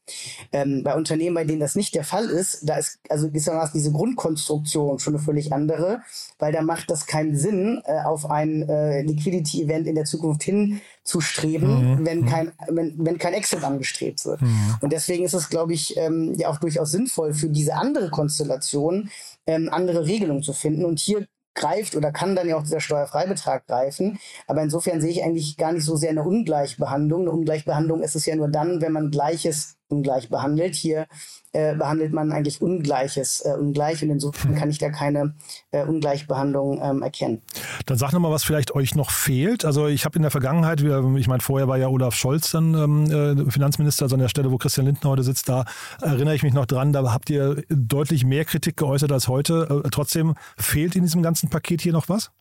Ähm, 0.51 0.83
bei 0.83 0.95
Unternehmen, 0.95 1.35
bei 1.35 1.43
denen 1.43 1.59
das 1.59 1.75
nicht 1.75 1.95
der 1.95 2.03
Fall 2.03 2.25
ist, 2.25 2.67
da 2.67 2.77
ist 2.77 2.99
also 3.09 3.27
gewissermaßen 3.27 3.73
diese 3.73 3.91
Grundkonstruktion 3.91 4.99
schon 4.99 5.15
eine 5.15 5.23
völlig 5.23 5.53
andere, 5.53 6.01
weil 6.39 6.51
da 6.51 6.61
macht 6.61 6.89
das 6.89 7.05
keinen 7.05 7.35
Sinn, 7.35 7.81
äh, 7.85 8.01
auf 8.01 8.29
ein 8.29 8.67
äh, 8.67 9.01
Liquidity-Event 9.01 9.87
in 9.87 9.95
der 9.95 10.05
Zukunft 10.05 10.43
hin 10.43 10.81
zu 11.07 11.21
streben, 11.21 11.95
mhm. 11.99 12.05
wenn 12.05 12.25
kein, 12.25 12.51
wenn, 12.67 12.93
wenn 12.97 13.17
kein 13.17 13.33
Exit 13.33 13.63
angestrebt 13.63 14.25
wird. 14.25 14.41
Mhm. 14.41 14.75
Und 14.81 14.91
deswegen 14.91 15.23
ist 15.23 15.33
es, 15.33 15.49
glaube 15.49 15.73
ich, 15.73 15.95
ähm, 15.95 16.33
ja 16.35 16.49
auch 16.49 16.57
durchaus 16.57 16.91
sinnvoll 16.91 17.33
für 17.33 17.49
diese 17.49 17.75
andere 17.75 18.09
Konstellation, 18.09 19.09
ähm, 19.45 19.69
andere 19.71 20.05
Regelungen 20.05 20.43
zu 20.43 20.51
finden. 20.51 20.83
Und 20.83 20.99
hier 20.99 21.25
greift 21.55 21.95
oder 21.95 22.11
kann 22.11 22.35
dann 22.35 22.49
ja 22.49 22.57
auch 22.57 22.63
dieser 22.63 22.81
Steuerfreibetrag 22.81 23.65
greifen. 23.67 24.19
Aber 24.47 24.61
insofern 24.61 24.99
sehe 24.99 25.11
ich 25.11 25.23
eigentlich 25.23 25.55
gar 25.57 25.71
nicht 25.71 25.85
so 25.85 25.95
sehr 25.95 26.11
eine 26.11 26.23
Ungleichbehandlung. 26.23 27.21
Eine 27.21 27.31
Ungleichbehandlung 27.31 28.03
ist 28.03 28.15
es 28.15 28.25
ja 28.25 28.35
nur 28.35 28.49
dann, 28.49 28.81
wenn 28.81 28.91
man 28.91 29.09
Gleiches 29.09 29.76
ungleich 29.89 30.29
behandelt. 30.29 30.75
Hier 30.75 31.07
äh, 31.53 31.75
behandelt 31.75 32.13
man 32.13 32.31
eigentlich 32.31 32.61
Ungleiches 32.61 33.41
äh, 33.41 33.53
ungleich 33.57 34.03
und 34.03 34.09
insofern 34.09 34.55
kann 34.55 34.69
ich 34.69 34.77
da 34.77 34.89
keine 34.89 35.33
äh, 35.71 35.83
Ungleichbehandlung 35.83 36.81
ähm, 36.81 37.01
erkennen. 37.01 37.41
Dann 37.85 37.97
sag 37.97 38.13
nochmal, 38.13 38.31
was 38.31 38.43
vielleicht 38.43 38.75
euch 38.75 38.95
noch 38.95 39.11
fehlt. 39.11 39.65
Also 39.65 39.87
ich 39.87 40.05
habe 40.05 40.15
in 40.17 40.21
der 40.21 40.31
Vergangenheit, 40.31 40.81
ich 40.81 41.27
meine, 41.27 41.41
vorher 41.41 41.67
war 41.67 41.77
ja 41.77 41.87
Olaf 41.87 42.15
Scholz 42.15 42.51
dann 42.51 42.73
ähm, 42.73 43.47
äh, 43.47 43.51
Finanzminister, 43.51 44.05
also 44.05 44.15
an 44.15 44.21
der 44.21 44.29
Stelle, 44.29 44.51
wo 44.51 44.57
Christian 44.57 44.85
Lindner 44.85 45.09
heute 45.09 45.23
sitzt, 45.23 45.49
da 45.49 45.65
erinnere 46.01 46.35
ich 46.35 46.43
mich 46.43 46.53
noch 46.53 46.65
dran, 46.65 46.93
da 46.93 47.11
habt 47.11 47.29
ihr 47.29 47.63
deutlich 47.69 48.25
mehr 48.25 48.45
Kritik 48.45 48.77
geäußert 48.77 49.11
als 49.11 49.27
heute. 49.27 49.81
Äh, 49.85 49.89
trotzdem 49.89 50.35
fehlt 50.57 50.95
in 50.95 51.03
diesem 51.03 51.21
ganzen 51.23 51.49
Paket 51.49 51.81
hier 51.81 51.93
noch 51.93 52.09
was? 52.09 52.31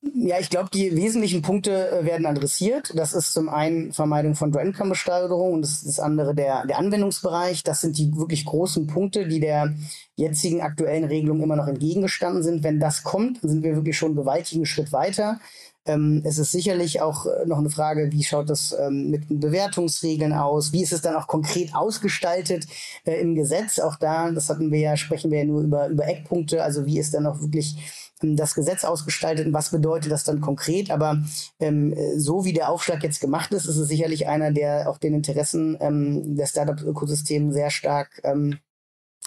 Ja, 0.00 0.38
ich 0.38 0.48
glaube, 0.48 0.70
die 0.72 0.94
wesentlichen 0.94 1.42
Punkte 1.42 1.90
äh, 1.90 2.04
werden 2.04 2.24
adressiert. 2.24 2.92
Das 2.94 3.12
ist 3.12 3.32
zum 3.32 3.48
einen 3.48 3.92
Vermeidung 3.92 4.36
von 4.36 4.54
Income-Besteuerung 4.54 5.54
und 5.54 5.62
das 5.62 5.82
das 5.82 5.98
andere 5.98 6.36
der, 6.36 6.64
der 6.66 6.78
Anwendungsbereich. 6.78 7.64
Das 7.64 7.80
sind 7.80 7.98
die 7.98 8.16
wirklich 8.16 8.44
großen 8.44 8.86
Punkte, 8.86 9.26
die 9.26 9.40
der 9.40 9.74
jetzigen 10.14 10.60
aktuellen 10.60 11.04
Regelung 11.04 11.42
immer 11.42 11.56
noch 11.56 11.66
entgegengestanden 11.66 12.44
sind. 12.44 12.62
Wenn 12.62 12.78
das 12.78 13.02
kommt, 13.02 13.40
sind 13.42 13.64
wir 13.64 13.74
wirklich 13.74 13.98
schon 13.98 14.10
einen 14.10 14.16
gewaltigen 14.16 14.66
Schritt 14.66 14.92
weiter. 14.92 15.40
Ähm, 15.84 16.22
es 16.24 16.38
ist 16.38 16.52
sicherlich 16.52 17.00
auch 17.00 17.26
äh, 17.26 17.46
noch 17.46 17.58
eine 17.58 17.70
Frage, 17.70 18.12
wie 18.12 18.22
schaut 18.22 18.50
das 18.50 18.76
ähm, 18.78 19.10
mit 19.10 19.30
den 19.30 19.40
Bewertungsregeln 19.40 20.32
aus? 20.32 20.72
Wie 20.72 20.82
ist 20.82 20.92
es 20.92 21.00
dann 21.00 21.16
auch 21.16 21.26
konkret 21.26 21.74
ausgestaltet 21.74 22.66
äh, 23.04 23.20
im 23.20 23.34
Gesetz? 23.34 23.80
Auch 23.80 23.96
da, 23.96 24.30
das 24.30 24.48
hatten 24.48 24.70
wir 24.70 24.78
ja, 24.78 24.96
sprechen 24.96 25.32
wir 25.32 25.40
ja 25.40 25.44
nur 25.44 25.62
über, 25.62 25.88
über 25.88 26.06
Eckpunkte. 26.06 26.62
Also 26.62 26.86
wie 26.86 27.00
ist 27.00 27.14
dann 27.14 27.26
auch 27.26 27.40
wirklich 27.40 28.07
das 28.22 28.54
Gesetz 28.54 28.84
ausgestaltet 28.84 29.46
und 29.46 29.52
was 29.52 29.70
bedeutet 29.70 30.12
das 30.12 30.24
dann 30.24 30.40
konkret. 30.40 30.90
Aber 30.90 31.22
ähm, 31.60 31.94
so 32.16 32.44
wie 32.44 32.52
der 32.52 32.70
Aufschlag 32.70 33.02
jetzt 33.02 33.20
gemacht 33.20 33.52
ist, 33.52 33.66
ist 33.66 33.76
es 33.76 33.88
sicherlich 33.88 34.28
einer, 34.28 34.52
der 34.52 34.88
auch 34.88 34.98
den 34.98 35.14
Interessen 35.14 35.76
ähm, 35.80 36.36
der 36.36 36.46
Startup-Ökosysteme 36.46 37.52
sehr 37.52 37.70
stark 37.70 38.20
ähm, 38.24 38.58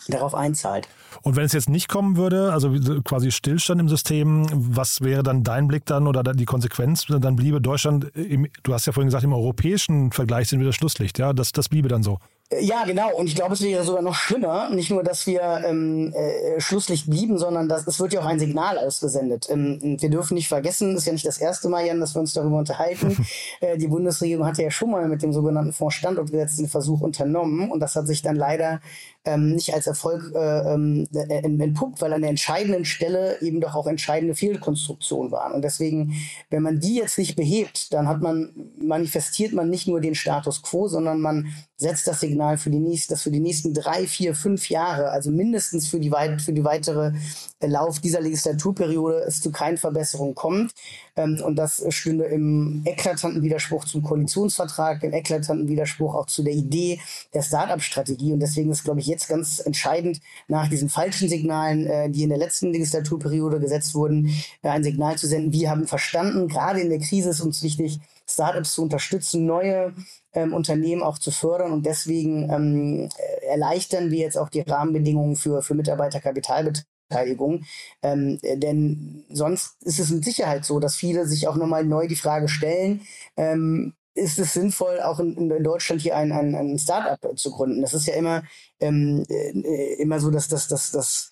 darauf 0.08 0.34
einzahlt. 0.34 0.88
Und 1.22 1.36
wenn 1.36 1.46
es 1.46 1.54
jetzt 1.54 1.70
nicht 1.70 1.88
kommen 1.88 2.18
würde, 2.18 2.52
also 2.52 2.72
quasi 3.04 3.32
Stillstand 3.32 3.80
im 3.80 3.90
System, 3.90 4.48
was 4.52 5.02
wäre 5.02 5.24
dann 5.24 5.44
dein 5.44 5.68
Blick 5.68 5.86
dann 5.86 6.08
oder 6.08 6.24
die 6.24 6.46
Konsequenz? 6.46 7.06
Dann 7.08 7.36
bliebe 7.36 7.62
Deutschland, 7.62 8.06
im, 8.16 8.48
du 8.64 8.74
hast 8.74 8.88
ja 8.88 8.94
vorhin 8.94 9.08
gesagt, 9.08 9.24
im 9.24 9.34
europäischen 9.34 10.12
Vergleich 10.12 10.50
sind 10.50 10.60
wir 10.60 10.68
das 10.68 10.76
Schlusslicht, 10.76 11.20
ja, 11.20 11.34
das, 11.34 11.52
das 11.52 11.70
bliebe 11.70 11.88
dann 11.88 12.04
so. 12.04 12.18
Ja, 12.60 12.84
genau. 12.84 13.16
Und 13.16 13.28
ich 13.28 13.36
glaube, 13.36 13.54
es 13.54 13.62
wäre 13.62 13.84
sogar 13.86 14.02
noch 14.02 14.14
schlimmer. 14.14 14.70
Nicht 14.72 14.92
nur, 14.92 15.04
dass 15.04 15.26
wir 15.26 15.64
ähm, 15.66 16.14
äh, 16.14 16.60
Schlusslicht 16.60 17.10
blieben, 17.10 17.38
sondern 17.38 17.70
dass, 17.70 17.88
es 17.88 17.98
wird 17.98 18.12
ja 18.12 18.20
auch 18.20 18.26
ein 18.26 18.40
Signal 18.40 18.78
ausgesendet. 18.78 19.48
Ähm, 19.50 19.98
wir 20.02 20.10
dürfen 20.10 20.34
nicht 20.34 20.50
vergessen, 20.50 20.94
das 20.94 21.04
ist 21.04 21.06
ja 21.08 21.14
nicht 21.14 21.26
das 21.26 21.38
erste 21.38 21.70
Mal, 21.70 21.86
Jan, 21.86 22.02
dass 22.02 22.14
wir 22.14 22.20
uns 22.20 22.34
darüber 22.34 22.58
unterhalten. 22.58 23.26
äh, 23.62 23.78
die 23.78 23.88
Bundesregierung 23.88 24.46
hatte 24.46 24.64
ja 24.64 24.72
schon 24.72 24.92
mal 24.92 25.08
mit 25.08 25.22
dem 25.22 25.32
sogenannten 25.32 25.72
Fonds 25.72 25.96
Standortgesetz 25.96 26.58
den 26.58 26.68
Versuch 26.68 27.00
unternommen. 27.00 27.72
Und 27.72 27.80
das 27.80 27.96
hat 27.96 28.08
sich 28.08 28.22
dann 28.22 28.36
leider 28.36 28.82
ähm, 29.24 29.54
nicht 29.54 29.74
als 29.74 29.88
Erfolg 29.88 30.34
äh, 30.36 30.74
ähm, 30.74 31.08
entpuppt, 31.14 32.02
weil 32.02 32.12
an 32.12 32.22
der 32.22 32.32
entscheidenden 32.32 32.84
Stelle 32.84 33.40
eben 33.42 33.62
doch 33.62 33.76
auch 33.76 33.88
entscheidende 33.88 34.36
Fehlkonstruktionen 34.36 35.32
waren. 35.32 35.54
Und 35.54 35.62
deswegen, 35.62 36.16
wenn 36.50 36.64
man 36.64 36.82
die 36.82 36.96
jetzt 36.96 37.18
nicht 37.18 37.38
behebt, 37.38 37.94
dann 37.94 38.10
hat 38.10 38.22
man, 38.22 38.50
manifestiert 38.78 39.54
man 39.54 39.70
nicht 39.70 39.88
nur 39.88 40.02
den 40.02 40.16
Status 40.16 40.64
quo, 40.64 40.90
sondern 40.90 41.22
man 41.22 41.48
setzt 41.78 42.08
das 42.08 42.20
Signal 42.20 42.41
für 42.58 42.70
die 42.70 42.80
nächsten, 42.80 43.14
dass 43.14 43.22
für 43.22 43.32
die 43.32 43.40
nächsten 43.40 43.74
drei, 43.74 44.08
vier, 44.08 44.36
fünf 44.36 44.70
Jahre, 44.70 45.10
also 45.10 45.32
mindestens 45.32 45.88
für 45.88 46.00
die, 46.00 46.12
weit, 46.12 46.42
für 46.42 46.54
die 46.54 46.64
weitere 46.64 47.12
äh, 47.60 47.68
Lauf 47.68 48.00
dieser 48.00 48.22
Legislaturperiode, 48.22 49.24
es 49.28 49.42
zu 49.42 49.52
keinen 49.52 49.78
Verbesserungen 49.78 50.36
kommt. 50.36 50.74
Ähm, 51.16 51.42
und 51.46 51.56
das 51.56 51.84
stünde 51.90 52.26
im 52.26 52.82
eklatanten 52.86 53.42
Widerspruch 53.42 53.86
zum 53.86 54.04
Koalitionsvertrag, 54.04 55.04
im 55.04 55.14
eklatanten 55.14 55.68
Widerspruch 55.68 56.16
auch 56.16 56.26
zu 56.26 56.44
der 56.44 56.54
Idee 56.54 57.00
der 57.34 57.42
Start-up-Strategie. 57.42 58.34
Und 58.34 58.40
deswegen 58.40 58.72
ist, 58.72 58.84
glaube 58.84 59.00
ich, 59.00 59.08
jetzt 59.08 59.28
ganz 59.28 59.60
entscheidend, 59.60 60.20
nach 60.48 60.68
diesen 60.68 60.90
falschen 60.90 61.30
Signalen, 61.30 61.86
äh, 61.88 62.10
die 62.10 62.24
in 62.24 62.30
der 62.30 62.38
letzten 62.38 62.72
Legislaturperiode 62.72 63.60
gesetzt 63.60 63.96
wurden, 63.96 64.30
äh, 64.64 64.70
ein 64.70 64.84
Signal 64.84 65.18
zu 65.18 65.28
senden. 65.28 65.54
Wir 65.54 65.70
haben 65.70 65.88
verstanden, 65.88 66.48
gerade 66.48 66.82
in 66.82 66.90
der 66.90 67.00
Krise 67.00 67.30
ist 67.30 67.42
uns 67.42 67.62
wichtig, 67.64 68.00
Startups 68.34 68.74
zu 68.74 68.84
unterstützen, 68.84 69.46
neue 69.46 69.94
ähm, 70.34 70.54
Unternehmen 70.54 71.04
auch 71.04 71.18
zu 71.18 71.32
fördern 71.32 71.72
und 71.72 71.86
deswegen 71.86 72.50
ähm, 72.50 73.10
äh, 73.18 73.46
erleichtern 73.48 74.12
wir 74.12 74.20
jetzt 74.20 74.38
auch 74.38 74.50
die 74.50 74.62
Rahmenbedingungen 74.62 75.36
für, 75.36 75.62
für 75.62 75.74
Mitarbeiterkapitalbeteiligung. 75.76 77.64
Ähm, 78.02 78.40
denn 78.42 79.26
sonst 79.30 79.82
ist 79.84 80.00
es 80.00 80.10
mit 80.12 80.24
Sicherheit 80.24 80.66
so, 80.66 80.80
dass 80.80 80.96
viele 80.96 81.26
sich 81.28 81.48
auch 81.48 81.56
nochmal 81.56 81.86
neu 81.86 82.08
die 82.08 82.16
Frage 82.16 82.48
stellen, 82.48 83.02
ähm, 83.38 83.94
ist 84.14 84.40
es 84.40 84.54
sinnvoll, 84.54 85.00
auch 85.02 85.20
in, 85.20 85.52
in 85.52 85.64
Deutschland 85.64 86.02
hier 86.02 86.18
ein, 86.18 86.34
ein, 86.34 86.54
ein 86.54 86.78
Startup 86.78 87.38
zu 87.40 87.52
gründen? 87.52 87.82
Das 87.82 87.94
ist 87.94 88.08
ja 88.08 88.16
immer, 88.16 88.44
ähm, 88.82 89.24
äh, 89.30 90.02
immer 90.02 90.20
so, 90.20 90.30
dass 90.32 90.50
das, 90.50 90.68
das, 90.68 90.92
das 90.92 91.32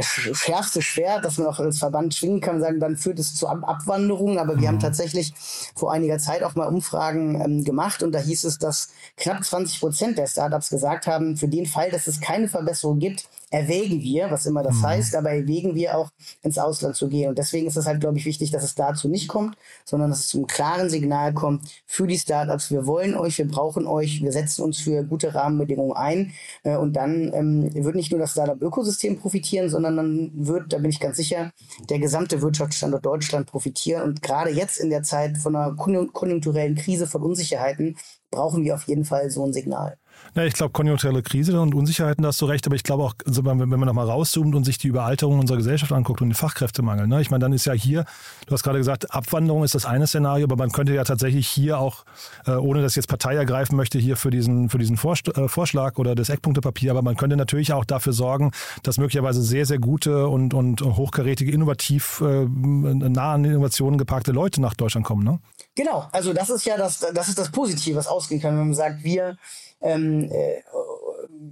schärfste 0.00 0.82
Schwert, 0.82 1.24
das 1.24 1.38
man 1.38 1.46
auch 1.46 1.58
als 1.58 1.78
Verband 1.78 2.14
schwingen 2.14 2.40
kann, 2.40 2.60
sagen, 2.60 2.78
dann 2.78 2.96
führt 2.96 3.18
es 3.18 3.34
zu 3.34 3.48
Ab 3.48 3.60
Abwanderung. 3.62 4.38
Aber 4.38 4.54
wir 4.54 4.62
mhm. 4.62 4.66
haben 4.66 4.78
tatsächlich 4.80 5.32
vor 5.74 5.92
einiger 5.92 6.18
Zeit 6.18 6.42
auch 6.42 6.54
mal 6.54 6.66
Umfragen 6.66 7.40
ähm, 7.40 7.64
gemacht 7.64 8.02
und 8.02 8.12
da 8.12 8.18
hieß 8.18 8.44
es, 8.44 8.58
dass 8.58 8.90
knapp 9.16 9.44
20 9.44 9.80
Prozent 9.80 10.18
der 10.18 10.26
Startups 10.26 10.68
gesagt 10.68 11.06
haben, 11.06 11.36
für 11.36 11.48
den 11.48 11.66
Fall, 11.66 11.90
dass 11.90 12.06
es 12.06 12.20
keine 12.20 12.48
Verbesserung 12.48 12.98
gibt, 12.98 13.28
erwägen 13.50 14.00
wir, 14.00 14.30
was 14.30 14.46
immer 14.46 14.62
das 14.62 14.76
mhm. 14.76 14.86
heißt, 14.86 15.16
aber 15.16 15.30
erwägen 15.30 15.74
wir 15.74 15.96
auch 15.96 16.10
ins 16.42 16.58
Ausland 16.58 16.96
zu 16.96 17.08
gehen. 17.08 17.30
Und 17.30 17.38
deswegen 17.38 17.66
ist 17.66 17.76
es 17.76 17.86
halt, 17.86 18.00
glaube 18.00 18.18
ich, 18.18 18.24
wichtig, 18.24 18.50
dass 18.50 18.62
es 18.62 18.74
dazu 18.74 19.08
nicht 19.08 19.28
kommt, 19.28 19.56
sondern 19.84 20.10
dass 20.10 20.20
es 20.20 20.28
zum 20.28 20.46
klaren 20.46 20.90
Signal 20.90 21.32
kommt 21.32 21.62
für 21.86 22.06
die 22.06 22.18
Startups. 22.18 22.70
Wir 22.70 22.86
wollen 22.86 23.14
euch, 23.14 23.38
wir 23.38 23.48
brauchen 23.48 23.86
euch, 23.86 24.22
wir 24.22 24.32
setzen 24.32 24.62
uns 24.62 24.78
für 24.78 25.04
gute 25.04 25.34
Rahmenbedingungen 25.34 25.96
ein. 25.96 26.32
Äh, 26.62 26.76
und 26.76 26.94
dann 26.94 27.32
ähm, 27.32 27.74
wird 27.74 27.94
nicht 27.94 28.10
nur 28.10 28.20
das 28.20 28.32
Startup-Ökosystem 28.32 29.18
profitieren, 29.18 29.68
sondern 29.70 29.96
dann 29.96 30.30
wird, 30.34 30.72
da 30.72 30.78
bin 30.78 30.90
ich 30.90 31.00
ganz 31.00 31.16
sicher, 31.16 31.52
der 31.88 31.98
gesamte 31.98 32.42
Wirtschaftsstandort 32.42 33.04
Deutschland 33.04 33.46
profitieren. 33.46 34.02
Und 34.02 34.22
gerade 34.22 34.50
jetzt 34.50 34.78
in 34.78 34.90
der 34.90 35.02
Zeit 35.02 35.38
von 35.38 35.56
einer 35.56 35.74
konjunkturellen 35.74 36.74
Krise, 36.74 37.06
von 37.06 37.22
Unsicherheiten, 37.22 37.96
brauchen 38.30 38.64
wir 38.64 38.74
auf 38.74 38.84
jeden 38.84 39.04
Fall 39.04 39.30
so 39.30 39.44
ein 39.44 39.52
Signal. 39.52 39.96
Ja, 40.34 40.44
ich 40.44 40.54
glaube, 40.54 40.72
konjunkturelle 40.72 41.22
Krise 41.22 41.60
und 41.60 41.74
Unsicherheiten, 41.74 42.22
da 42.22 42.28
hast 42.28 42.40
du 42.40 42.46
recht, 42.46 42.66
aber 42.66 42.76
ich 42.76 42.82
glaube 42.82 43.02
auch, 43.02 43.14
also 43.26 43.44
wenn 43.44 43.68
man 43.68 43.80
nochmal 43.80 44.06
rauszoomt 44.06 44.54
und 44.54 44.64
sich 44.64 44.78
die 44.78 44.88
Überalterung 44.88 45.38
unserer 45.38 45.56
Gesellschaft 45.56 45.90
anguckt 45.90 46.20
und 46.20 46.28
den 46.28 46.34
Fachkräftemangel, 46.34 47.06
ne? 47.06 47.20
ich 47.20 47.30
meine, 47.30 47.42
dann 47.42 47.52
ist 47.52 47.64
ja 47.64 47.72
hier, 47.72 48.04
du 48.46 48.52
hast 48.52 48.62
gerade 48.62 48.78
gesagt, 48.78 49.12
Abwanderung 49.12 49.64
ist 49.64 49.74
das 49.74 49.84
eine 49.84 50.06
Szenario, 50.06 50.44
aber 50.44 50.56
man 50.56 50.70
könnte 50.70 50.94
ja 50.94 51.04
tatsächlich 51.04 51.48
hier 51.48 51.78
auch, 51.78 52.04
äh, 52.46 52.52
ohne 52.52 52.82
dass 52.82 52.94
jetzt 52.94 53.08
Partei 53.08 53.34
ergreifen 53.34 53.76
möchte, 53.76 53.98
hier 53.98 54.16
für 54.16 54.30
diesen, 54.30 54.68
für 54.68 54.78
diesen 54.78 54.96
Vorst 54.96 55.28
äh, 55.36 55.48
Vorschlag 55.48 55.98
oder 55.98 56.14
das 56.14 56.28
Eckpunktepapier, 56.28 56.90
aber 56.90 57.02
man 57.02 57.16
könnte 57.16 57.36
natürlich 57.36 57.72
auch 57.72 57.84
dafür 57.84 58.12
sorgen, 58.12 58.52
dass 58.82 58.98
möglicherweise 58.98 59.42
sehr, 59.42 59.66
sehr 59.66 59.78
gute 59.78 60.28
und, 60.28 60.54
und 60.54 60.82
hochkarätige, 60.82 61.50
innovativ, 61.50 62.20
äh, 62.20 62.44
nah 62.44 63.34
an 63.34 63.44
Innovationen 63.44 63.98
geparkte 63.98 64.32
Leute 64.32 64.60
nach 64.60 64.74
Deutschland 64.74 65.06
kommen. 65.06 65.24
Ne? 65.24 65.40
Genau, 65.74 66.06
also 66.12 66.32
das 66.32 66.50
ist 66.50 66.64
ja 66.64 66.76
das, 66.76 67.00
das 67.14 67.28
ist 67.28 67.38
das 67.38 67.50
Positive, 67.50 67.96
was 67.96 68.06
ausgehen 68.06 68.40
kann, 68.40 68.52
wenn 68.52 68.66
man 68.66 68.74
sagt, 68.74 69.02
wir 69.02 69.36
ähm, 69.80 70.07
äh, 70.30 70.62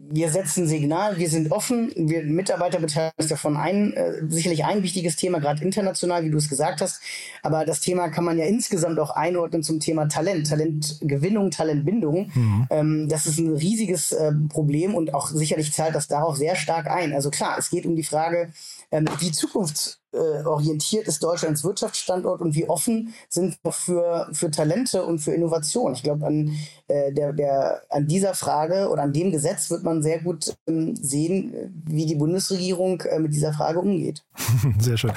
wir 0.08 0.30
setzen 0.30 0.66
Signal, 0.66 1.18
wir 1.18 1.28
sind 1.28 1.52
offen, 1.52 1.92
wir 1.96 2.22
Mitarbeiter 2.22 2.78
beteiligen 2.80 3.14
uns 3.18 3.28
davon 3.28 3.56
ein, 3.56 3.92
äh, 3.92 4.22
sicherlich 4.28 4.64
ein 4.64 4.82
wichtiges 4.82 5.16
Thema, 5.16 5.40
gerade 5.40 5.64
international, 5.64 6.24
wie 6.24 6.30
du 6.30 6.38
es 6.38 6.48
gesagt 6.48 6.80
hast. 6.80 7.00
Aber 7.42 7.64
das 7.64 7.80
Thema 7.80 8.08
kann 8.08 8.24
man 8.24 8.38
ja 8.38 8.46
insgesamt 8.46 8.98
auch 8.98 9.10
einordnen 9.10 9.62
zum 9.62 9.80
Thema 9.80 10.06
Talent, 10.08 10.48
Talentgewinnung, 10.48 11.50
Talentbindung. 11.50 12.30
Mhm. 12.34 12.66
Ähm, 12.70 13.08
das 13.08 13.26
ist 13.26 13.38
ein 13.38 13.54
riesiges 13.54 14.12
äh, 14.12 14.32
Problem 14.48 14.94
und 14.94 15.12
auch 15.14 15.28
sicherlich 15.28 15.72
zahlt 15.72 15.94
das 15.94 16.08
darauf 16.08 16.36
sehr 16.36 16.56
stark 16.56 16.86
ein. 16.88 17.12
Also 17.12 17.30
klar, 17.30 17.56
es 17.58 17.70
geht 17.70 17.86
um 17.86 17.96
die 17.96 18.04
Frage, 18.04 18.50
ähm, 18.90 19.06
wie 19.18 19.32
zukunftsorientiert 19.32 21.06
ist 21.06 21.22
Deutschlands 21.22 21.64
Wirtschaftsstandort 21.64 22.40
und 22.40 22.54
wie 22.54 22.68
offen 22.68 23.14
sind 23.28 23.58
wir 23.62 23.72
für, 23.72 24.28
für 24.32 24.50
Talente 24.50 25.04
und 25.04 25.18
für 25.18 25.32
Innovation. 25.32 25.92
Ich 25.92 26.02
glaube, 26.02 26.26
an, 26.26 26.56
äh, 26.88 27.12
der, 27.12 27.32
der, 27.32 27.82
an 27.90 28.06
dieser 28.06 28.34
Frage 28.34 28.88
oder 28.88 29.02
an 29.02 29.12
dem 29.12 29.30
Gesetz 29.30 29.70
wird 29.70 29.82
man 29.82 30.02
sehr 30.02 30.20
gut 30.20 30.56
ähm, 30.66 30.96
sehen, 30.96 31.82
wie 31.86 32.06
die 32.06 32.14
Bundesregierung 32.14 33.00
äh, 33.02 33.18
mit 33.18 33.34
dieser 33.34 33.52
Frage 33.52 33.80
umgeht. 33.80 34.24
Sehr 34.78 34.96
schön. 34.96 35.12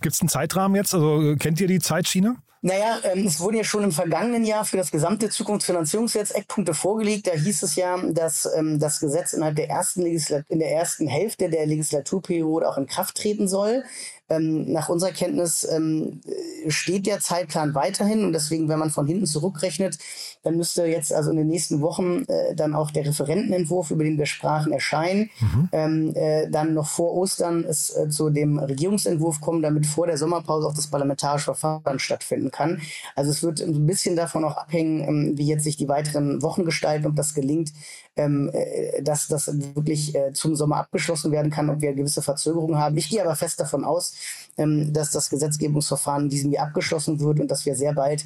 Gibt 0.00 0.14
es 0.14 0.20
einen 0.20 0.28
Zeitrahmen 0.28 0.76
jetzt? 0.76 0.94
Also 0.94 1.34
kennt 1.36 1.60
ihr 1.60 1.68
die 1.68 1.80
Zeitschiene? 1.80 2.36
Naja, 2.66 2.98
ähm, 3.02 3.26
es 3.26 3.40
wurden 3.40 3.58
ja 3.58 3.64
schon 3.64 3.84
im 3.84 3.92
vergangenen 3.92 4.42
Jahr 4.42 4.64
für 4.64 4.78
das 4.78 4.90
gesamte 4.90 5.28
Zukunftsfinanzierungsgesetz 5.28 6.30
Eckpunkte 6.30 6.72
vorgelegt. 6.72 7.26
Da 7.26 7.32
hieß 7.32 7.62
es 7.62 7.76
ja, 7.76 7.98
dass 8.08 8.48
ähm, 8.56 8.78
das 8.78 9.00
Gesetz 9.00 9.34
innerhalb 9.34 9.56
der 9.56 9.68
ersten 9.68 10.00
Legislat 10.00 10.46
in 10.48 10.60
der 10.60 10.70
ersten 10.70 11.06
Hälfte 11.06 11.50
der 11.50 11.66
Legislaturperiode 11.66 12.66
auch 12.66 12.78
in 12.78 12.86
Kraft 12.86 13.16
treten 13.16 13.48
soll. 13.48 13.84
Ähm, 14.30 14.72
nach 14.72 14.88
unserer 14.88 15.12
Kenntnis 15.12 15.68
ähm, 15.70 16.22
steht 16.68 17.06
der 17.06 17.20
Zeitplan 17.20 17.74
weiterhin 17.74 18.24
und 18.24 18.32
deswegen, 18.32 18.68
wenn 18.68 18.78
man 18.78 18.90
von 18.90 19.06
hinten 19.06 19.26
zurückrechnet, 19.26 19.98
dann 20.42 20.56
müsste 20.56 20.86
jetzt 20.86 21.12
also 21.12 21.30
in 21.30 21.36
den 21.36 21.46
nächsten 21.46 21.80
Wochen 21.80 22.24
äh, 22.28 22.54
dann 22.54 22.74
auch 22.74 22.90
der 22.90 23.06
Referentenentwurf, 23.06 23.90
über 23.90 24.04
den 24.04 24.18
wir 24.18 24.26
sprachen, 24.26 24.72
erscheinen. 24.72 25.30
Mhm. 25.40 25.68
Ähm, 25.72 26.12
äh, 26.14 26.50
dann 26.50 26.74
noch 26.74 26.86
vor 26.86 27.14
Ostern 27.14 27.64
es 27.64 27.94
äh, 27.96 28.08
zu 28.08 28.30
dem 28.30 28.58
Regierungsentwurf 28.58 29.40
kommen, 29.40 29.62
damit 29.62 29.86
vor 29.86 30.06
der 30.06 30.18
Sommerpause 30.18 30.68
auch 30.68 30.74
das 30.74 30.86
parlamentarische 30.86 31.54
Verfahren 31.54 31.98
stattfinden 31.98 32.50
kann. 32.50 32.80
Also 33.16 33.30
es 33.30 33.42
wird 33.42 33.60
ein 33.60 33.86
bisschen 33.86 34.16
davon 34.16 34.44
auch 34.44 34.56
abhängen, 34.56 35.00
ähm, 35.06 35.32
wie 35.38 35.46
jetzt 35.46 35.64
sich 35.64 35.76
die 35.76 35.88
weiteren 35.88 36.42
Wochen 36.42 36.64
gestalten, 36.64 37.06
ob 37.06 37.16
das 37.16 37.34
gelingt, 37.34 37.72
ähm, 38.16 38.50
äh, 38.52 39.02
dass 39.02 39.26
das 39.28 39.50
wirklich 39.74 40.14
äh, 40.14 40.32
zum 40.32 40.54
Sommer 40.56 40.76
abgeschlossen 40.76 41.32
werden 41.32 41.50
kann, 41.50 41.70
ob 41.70 41.80
wir 41.80 41.94
gewisse 41.94 42.22
Verzögerungen 42.22 42.78
haben. 42.78 42.96
Ich 42.96 43.08
gehe 43.08 43.22
aber 43.22 43.34
fest 43.34 43.60
davon 43.60 43.84
aus, 43.84 44.13
ähm, 44.56 44.92
dass 44.92 45.10
das 45.10 45.30
Gesetzgebungsverfahren 45.30 46.24
in 46.24 46.28
diesem 46.30 46.52
Jahr 46.52 46.66
abgeschlossen 46.68 47.20
wird 47.20 47.40
und 47.40 47.50
dass 47.50 47.66
wir 47.66 47.74
sehr 47.74 47.94
bald 47.94 48.24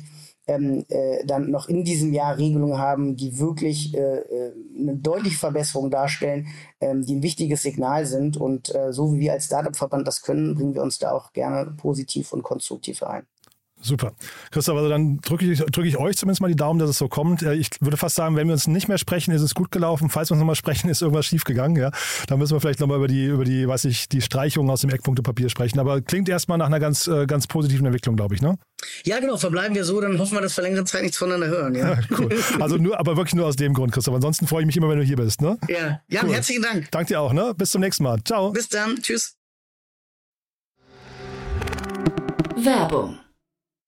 ähm, 0.49 0.85
äh, 0.89 1.25
dann 1.27 1.51
noch 1.51 1.69
in 1.69 1.85
diesem 1.85 2.13
Jahr 2.13 2.39
Regelungen 2.39 2.79
haben, 2.79 3.17
die 3.17 3.39
wirklich 3.39 3.95
äh, 3.95 4.19
äh, 4.19 4.53
eine 4.79 4.97
deutliche 4.97 5.39
Verbesserung 5.39 5.91
darstellen, 5.91 6.49
ähm, 6.81 7.05
die 7.05 7.17
ein 7.17 7.23
wichtiges 7.23 7.63
Signal 7.63 8.07
sind. 8.07 8.37
Und 8.37 8.75
äh, 8.75 8.93
so 8.93 9.13
wie 9.13 9.21
wir 9.21 9.33
als 9.35 9.45
Startup-Verband 9.47 10.09
das 10.09 10.23
können, 10.23 10.55
bringen 10.55 10.75
wir 10.75 10.83
uns 10.83 10.99
da 10.99 11.13
auch 11.13 11.33
gerne 11.33 11.71
positiv 11.77 12.33
und 12.33 12.43
konstruktiv 12.43 13.03
ein. 13.03 13.27
Super. 13.81 14.13
Christoph, 14.51 14.77
also 14.77 14.89
dann 14.89 15.19
drücke 15.19 15.51
ich, 15.51 15.61
drücke 15.61 15.87
ich 15.87 15.97
euch 15.97 16.17
zumindest 16.17 16.41
mal 16.41 16.49
die 16.49 16.57
Daumen, 16.57 16.81
dass 16.81 16.91
es 16.91 16.99
so 16.99 17.09
kommt. 17.09 17.43
Ich 17.43 17.71
würde 17.81 17.97
fast 17.97 18.17
sagen, 18.17 18.35
wenn 18.35 18.49
wir 18.49 18.55
uns 18.55 18.67
nicht 18.67 18.89
mehr 18.89 18.99
sprechen, 18.99 19.33
ist 19.33 19.43
es 19.43 19.55
gut 19.55 19.71
gelaufen. 19.71 20.11
Falls 20.11 20.31
wir 20.31 20.35
uns 20.35 20.41
nochmal 20.41 20.57
sprechen, 20.57 20.89
ist 20.91 21.01
irgendwas 21.01 21.27
schiefgegangen. 21.27 21.81
Ja? 21.81 21.91
Dann 22.27 22.39
müssen 22.39 22.55
wir 22.55 22.61
vielleicht 22.61 22.81
nochmal 22.81 22.99
über 22.99 23.09
die, 23.09 23.27
über 23.27 23.45
die, 23.45 23.69
weiß 23.69 23.85
ich, 23.85 24.09
die 24.09 24.21
Streichung 24.21 24.69
aus 24.71 24.81
dem 24.81 24.91
Eckpunktepapier 24.91 25.49
sprechen. 25.49 25.79
Aber 25.79 26.01
klingt 26.01 26.29
erstmal 26.29 26.59
nach 26.59 26.67
einer 26.67 26.81
ganz, 26.81 27.07
äh, 27.07 27.27
ganz 27.27 27.47
positiven 27.47 27.87
Entwicklung, 27.87 28.17
glaube 28.17 28.35
ich, 28.35 28.43
ne? 28.43 28.59
Ja, 29.05 29.21
genau. 29.21 29.37
Verbleiben 29.37 29.75
wir 29.75 29.85
so, 29.85 30.01
dann 30.01 30.19
hoffen 30.19 30.35
wir, 30.35 30.41
dass 30.41 30.57
wir 30.57 30.63
längere 30.63 30.85
Zeit 30.85 31.03
nichts 31.03 31.19
voneinander 31.19 31.49
hören. 31.49 31.75
Ja. 31.75 31.99
cool. 32.19 32.29
Also 32.61 32.77
nur, 32.77 32.99
aber 32.99 33.17
wirklich 33.17 33.35
nur 33.35 33.47
aus 33.47 33.57
dem 33.57 33.75
Grund, 33.75 33.93
Christoph. 33.93 34.15
Ansonsten 34.15 34.47
freue 34.47 34.63
ich 34.63 34.67
mich 34.67 34.77
immer, 34.77 34.89
wenn 34.89 34.99
du 34.99 35.05
hier 35.05 35.17
bist, 35.17 35.41
ne? 35.41 35.57
Ja. 35.69 36.01
Jan, 36.09 36.27
cool. 36.27 36.35
herzlichen 36.35 36.63
Dank. 36.63 36.91
Danke 36.91 37.09
dir 37.09 37.21
auch, 37.21 37.33
ne? 37.33 37.55
Bis 37.57 37.71
zum 37.71 37.81
nächsten 37.81 38.03
Mal. 38.03 38.19
Ciao. 38.25 38.51
Bis 38.51 38.69
dann. 38.69 38.97
Tschüss. 39.01 39.35
Werbung 42.57 43.19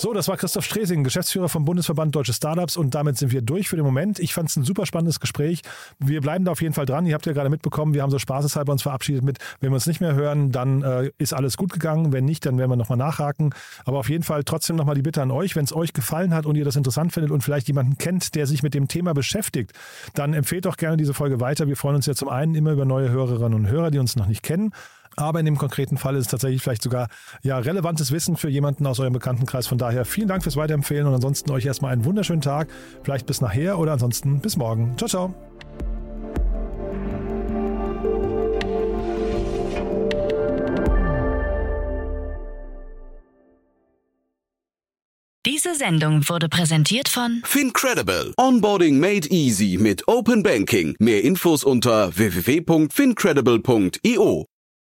So, 0.00 0.12
das 0.12 0.28
war 0.28 0.36
Christoph 0.36 0.64
Stresing, 0.64 1.02
Geschäftsführer 1.02 1.48
vom 1.48 1.64
Bundesverband 1.64 2.14
Deutsche 2.14 2.32
Startups 2.32 2.76
und 2.76 2.94
damit 2.94 3.18
sind 3.18 3.32
wir 3.32 3.42
durch 3.42 3.68
für 3.68 3.74
den 3.74 3.84
Moment. 3.84 4.20
Ich 4.20 4.32
fand 4.32 4.48
es 4.48 4.54
ein 4.54 4.62
super 4.62 4.86
spannendes 4.86 5.18
Gespräch. 5.18 5.62
Wir 5.98 6.20
bleiben 6.20 6.44
da 6.44 6.52
auf 6.52 6.62
jeden 6.62 6.72
Fall 6.72 6.86
dran. 6.86 7.04
Ihr 7.04 7.14
habt 7.14 7.26
ja 7.26 7.32
gerade 7.32 7.50
mitbekommen, 7.50 7.94
wir 7.94 8.02
haben 8.02 8.12
so 8.12 8.20
spaßeshalber 8.20 8.70
uns 8.70 8.82
verabschiedet 8.82 9.24
mit, 9.24 9.38
wenn 9.58 9.70
wir 9.70 9.74
uns 9.74 9.86
nicht 9.88 10.00
mehr 10.00 10.14
hören, 10.14 10.52
dann 10.52 10.82
äh, 10.82 11.10
ist 11.18 11.32
alles 11.32 11.56
gut 11.56 11.72
gegangen. 11.72 12.12
Wenn 12.12 12.26
nicht, 12.26 12.46
dann 12.46 12.58
werden 12.58 12.70
wir 12.70 12.76
nochmal 12.76 12.96
nachhaken. 12.96 13.52
Aber 13.86 13.98
auf 13.98 14.08
jeden 14.08 14.22
Fall 14.22 14.44
trotzdem 14.44 14.76
nochmal 14.76 14.94
die 14.94 15.02
Bitte 15.02 15.20
an 15.20 15.32
euch, 15.32 15.56
wenn 15.56 15.64
es 15.64 15.74
euch 15.74 15.92
gefallen 15.92 16.32
hat 16.32 16.46
und 16.46 16.54
ihr 16.54 16.64
das 16.64 16.76
interessant 16.76 17.12
findet 17.12 17.32
und 17.32 17.42
vielleicht 17.42 17.66
jemanden 17.66 17.98
kennt, 17.98 18.36
der 18.36 18.46
sich 18.46 18.62
mit 18.62 18.74
dem 18.74 18.86
Thema 18.86 19.14
beschäftigt, 19.14 19.72
dann 20.14 20.32
empfehlt 20.32 20.66
doch 20.66 20.76
gerne 20.76 20.96
diese 20.96 21.12
Folge 21.12 21.40
weiter. 21.40 21.66
Wir 21.66 21.76
freuen 21.76 21.96
uns 21.96 22.06
ja 22.06 22.14
zum 22.14 22.28
einen 22.28 22.54
immer 22.54 22.70
über 22.70 22.84
neue 22.84 23.08
Hörerinnen 23.08 23.54
und 23.54 23.66
Hörer, 23.66 23.90
die 23.90 23.98
uns 23.98 24.14
noch 24.14 24.28
nicht 24.28 24.44
kennen. 24.44 24.70
Aber 25.18 25.40
in 25.40 25.46
dem 25.46 25.58
konkreten 25.58 25.98
Fall 25.98 26.14
ist 26.14 26.26
es 26.26 26.30
tatsächlich 26.30 26.62
vielleicht 26.62 26.84
sogar 26.84 27.08
ja, 27.42 27.58
relevantes 27.58 28.12
Wissen 28.12 28.36
für 28.36 28.48
jemanden 28.48 28.86
aus 28.86 29.00
eurem 29.00 29.14
Bekanntenkreis. 29.14 29.66
Von 29.66 29.78
daher 29.78 30.04
vielen 30.04 30.28
Dank 30.28 30.44
fürs 30.44 30.54
Weiterempfehlen 30.56 31.08
und 31.08 31.14
ansonsten 31.14 31.50
euch 31.50 31.66
erstmal 31.66 31.92
einen 31.92 32.04
wunderschönen 32.04 32.40
Tag. 32.40 32.68
Vielleicht 33.02 33.26
bis 33.26 33.40
nachher 33.40 33.80
oder 33.80 33.90
ansonsten 33.92 34.40
bis 34.40 34.56
morgen. 34.56 34.96
Ciao, 34.96 35.08
ciao. 35.08 35.34
Diese 45.44 45.74
Sendung 45.74 46.28
wurde 46.28 46.48
präsentiert 46.48 47.08
von 47.08 47.42
Fincredible. 47.44 48.34
Onboarding 48.36 49.00
made 49.00 49.26
easy 49.30 49.76
mit 49.80 50.06
Open 50.06 50.44
Banking. 50.44 50.94
Mehr 51.00 51.24
Infos 51.24 51.64
unter 51.64 52.16
www.fincredible.io. 52.16 54.46